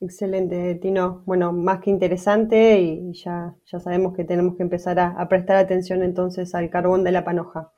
Excelente, 0.00 0.76
Tino. 0.76 1.22
Bueno, 1.26 1.52
más 1.52 1.80
que 1.80 1.90
interesante 1.90 2.80
y 2.80 3.12
ya, 3.14 3.56
ya 3.66 3.80
sabemos 3.80 4.14
que 4.14 4.24
tenemos 4.24 4.56
que 4.56 4.62
empezar 4.62 5.00
a, 5.00 5.28
prestar 5.28 5.56
atención 5.56 6.04
entonces 6.04 6.54
al 6.54 6.70
carbón 6.70 7.02
de 7.02 7.10
la 7.10 7.24
panoja. 7.24 7.72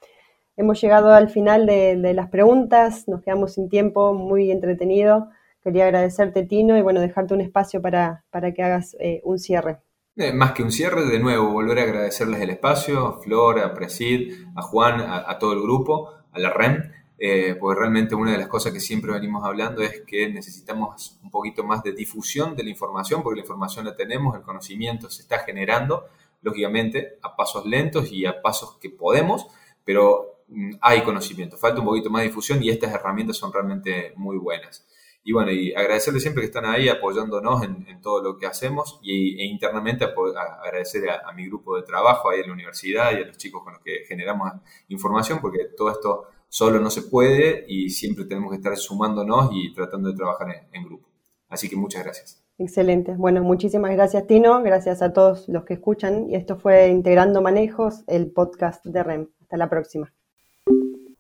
Hemos 0.57 0.81
llegado 0.81 1.13
al 1.13 1.31
final 1.31 1.65
de, 1.65 2.13
las 2.15 2.29
preguntas, 2.29 3.09
nos 3.09 3.23
quedamos 3.23 3.55
sin 3.55 3.71
tiempo, 3.71 4.13
muy 4.13 4.51
entretenido. 4.51 5.31
Quería 5.63 5.85
agradecerte, 5.85 6.45
Tino, 6.45 6.77
y 6.77 6.83
bueno, 6.83 7.01
dejarte 7.01 7.33
un 7.33 7.41
espacio 7.41 7.81
para, 7.81 8.25
para 8.31 8.53
que 8.53 8.63
hagas 8.63 8.95
eh, 9.01 9.23
un 9.25 9.39
cierre. 9.39 9.79
Eh, 10.17 10.35
más 10.35 10.53
que 10.53 10.63
un 10.63 10.71
cierre, 10.71 11.07
de 11.07 11.19
nuevo, 11.19 11.51
volver 11.51 11.79
a 11.79 11.83
agradecerles 11.85 12.43
el 12.43 12.51
espacio, 12.51 13.07
a 13.07 13.23
Flor, 13.23 13.61
a 13.61 13.73
Presid, 13.73 14.33
a 14.55 14.61
Juan, 14.61 15.01
a, 15.01 15.39
todo 15.39 15.55
el 15.55 15.63
grupo, 15.63 16.11
a 16.33 16.39
la 16.39 16.51
REM, 16.51 16.83
eh, 17.23 17.55
porque 17.61 17.79
realmente 17.79 18.15
una 18.15 18.33
de 18.33 18.39
las 18.39 18.49
cosas 18.49 18.73
que 18.73 18.81
siempre 18.81 19.13
venimos 19.13 19.45
hablando 19.45 19.83
es 19.83 20.01
que 20.07 20.31
necesitamos 20.31 21.19
un 21.23 21.31
poquito 21.31 21.63
más 21.63 21.83
de 21.83 21.93
difusión 21.93 22.57
de 22.57 22.65
la 22.65 22.71
información, 22.71 23.23
porque 23.23 23.41
la 23.41 23.43
información 23.43 23.85
la 23.85 23.95
tenemos, 23.95 24.35
el 24.35 24.41
conocimiento 24.41 25.11
se 25.11 25.21
está 25.21 25.41
generando, 25.41 26.07
lógicamente, 26.41 27.19
a 27.21 27.37
pasos 27.37 27.67
lentos 27.67 28.11
y 28.11 28.25
a 28.25 28.41
pasos 28.41 28.79
que 28.81 28.89
podemos, 28.89 29.49
pero 29.85 30.45
mm, 30.49 30.77
hay 30.81 31.03
conocimiento, 31.03 31.59
falta 31.59 31.81
un 31.81 31.87
poquito 31.87 32.09
más 32.09 32.23
de 32.23 32.29
difusión 32.29 32.63
y 32.63 32.71
estas 32.71 32.91
herramientas 32.95 33.37
son 33.37 33.53
realmente 33.53 34.15
muy 34.17 34.39
buenas. 34.39 34.87
Y 35.23 35.33
bueno, 35.35 35.53
y 35.53 35.75
agradecerles 35.75 36.23
siempre 36.23 36.41
que 36.41 36.47
están 36.47 36.65
ahí 36.65 36.89
apoyándonos 36.89 37.63
en, 37.63 38.01
todo 38.01 38.23
lo 38.23 38.39
que 38.39 38.47
hacemos 38.47 38.99
y, 39.03 39.39
e 39.43 39.45
internamente 39.45 40.07
agradecer 40.07 41.11
a, 41.11 41.31
mi 41.33 41.47
grupo 41.47 41.77
de 41.77 41.83
trabajo 41.83 42.31
ahí 42.31 42.41
en 42.41 42.47
la 42.47 42.55
universidad 42.55 43.13
y 43.13 43.17
a 43.17 43.27
los 43.27 43.37
chicos 43.37 43.63
con 43.63 43.75
los 43.75 43.83
que 43.83 44.07
generamos 44.09 44.53
información, 44.89 45.41
porque 45.43 45.67
todo 45.77 45.91
esto 45.91 46.27
solo 46.51 46.81
no 46.81 46.91
se 46.91 47.03
puede 47.03 47.65
y 47.69 47.89
siempre 47.89 48.27
tenemos 48.27 48.51
que 48.51 48.57
estar 48.57 48.77
sumándonos 48.77 49.51
y 49.55 49.73
tratando 49.73 50.11
de 50.11 50.17
trabajar 50.17 50.49
en, 50.73 50.85
grupo. 50.85 51.09
Así 51.49 51.71
que 51.71 51.77
muchas 51.77 52.05
gracias. 52.05 52.43
Excelente. 52.59 53.15
Bueno, 53.17 53.43
muchísimas 53.43 53.93
gracias 53.93 54.27
Tino, 54.27 54.63
gracias 54.63 55.01
a 55.01 55.15
todos 55.15 55.49
los 55.49 55.65
que 55.65 55.75
escuchan 55.75 56.29
y 56.29 56.35
esto 56.35 56.59
fue 56.59 56.89
Integrando 56.89 57.41
Manejos, 57.41 58.05
el 58.07 58.31
podcast 58.31 58.85
de 58.85 59.03
REM. 59.03 59.29
Hasta 59.41 59.57
la 59.57 59.71
próxima. 59.71 60.13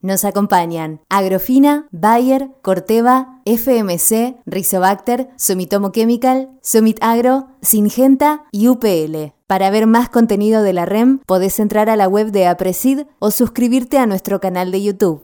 Nos 0.02 0.24
acompañan 0.24 1.00
Agrofina, 1.10 1.86
Bayer, 1.90 2.50
Corteva, 2.62 3.42
FMC, 3.44 4.36
Rizobacter, 4.46 5.28
Sumitomo 5.36 5.92
Chemical, 5.92 6.50
Sumit 6.62 6.98
Agro, 7.02 7.48
Singenta 7.60 8.44
y 8.50 8.68
UPL. 8.68 9.34
Para 9.46 9.68
ver 9.70 9.86
más 9.86 10.08
contenido 10.08 10.62
de 10.62 10.72
la 10.72 10.86
REM, 10.86 11.18
podés 11.26 11.58
entrar 11.58 11.90
a 11.90 11.96
la 11.96 12.06
web 12.06 12.30
de 12.30 12.46
Apresid 12.46 13.00
o 13.18 13.30
suscribirte 13.30 13.98
a 13.98 14.06
nuestro 14.06 14.40
canal 14.40 14.70
de 14.70 14.80
YouTube. 14.80 15.18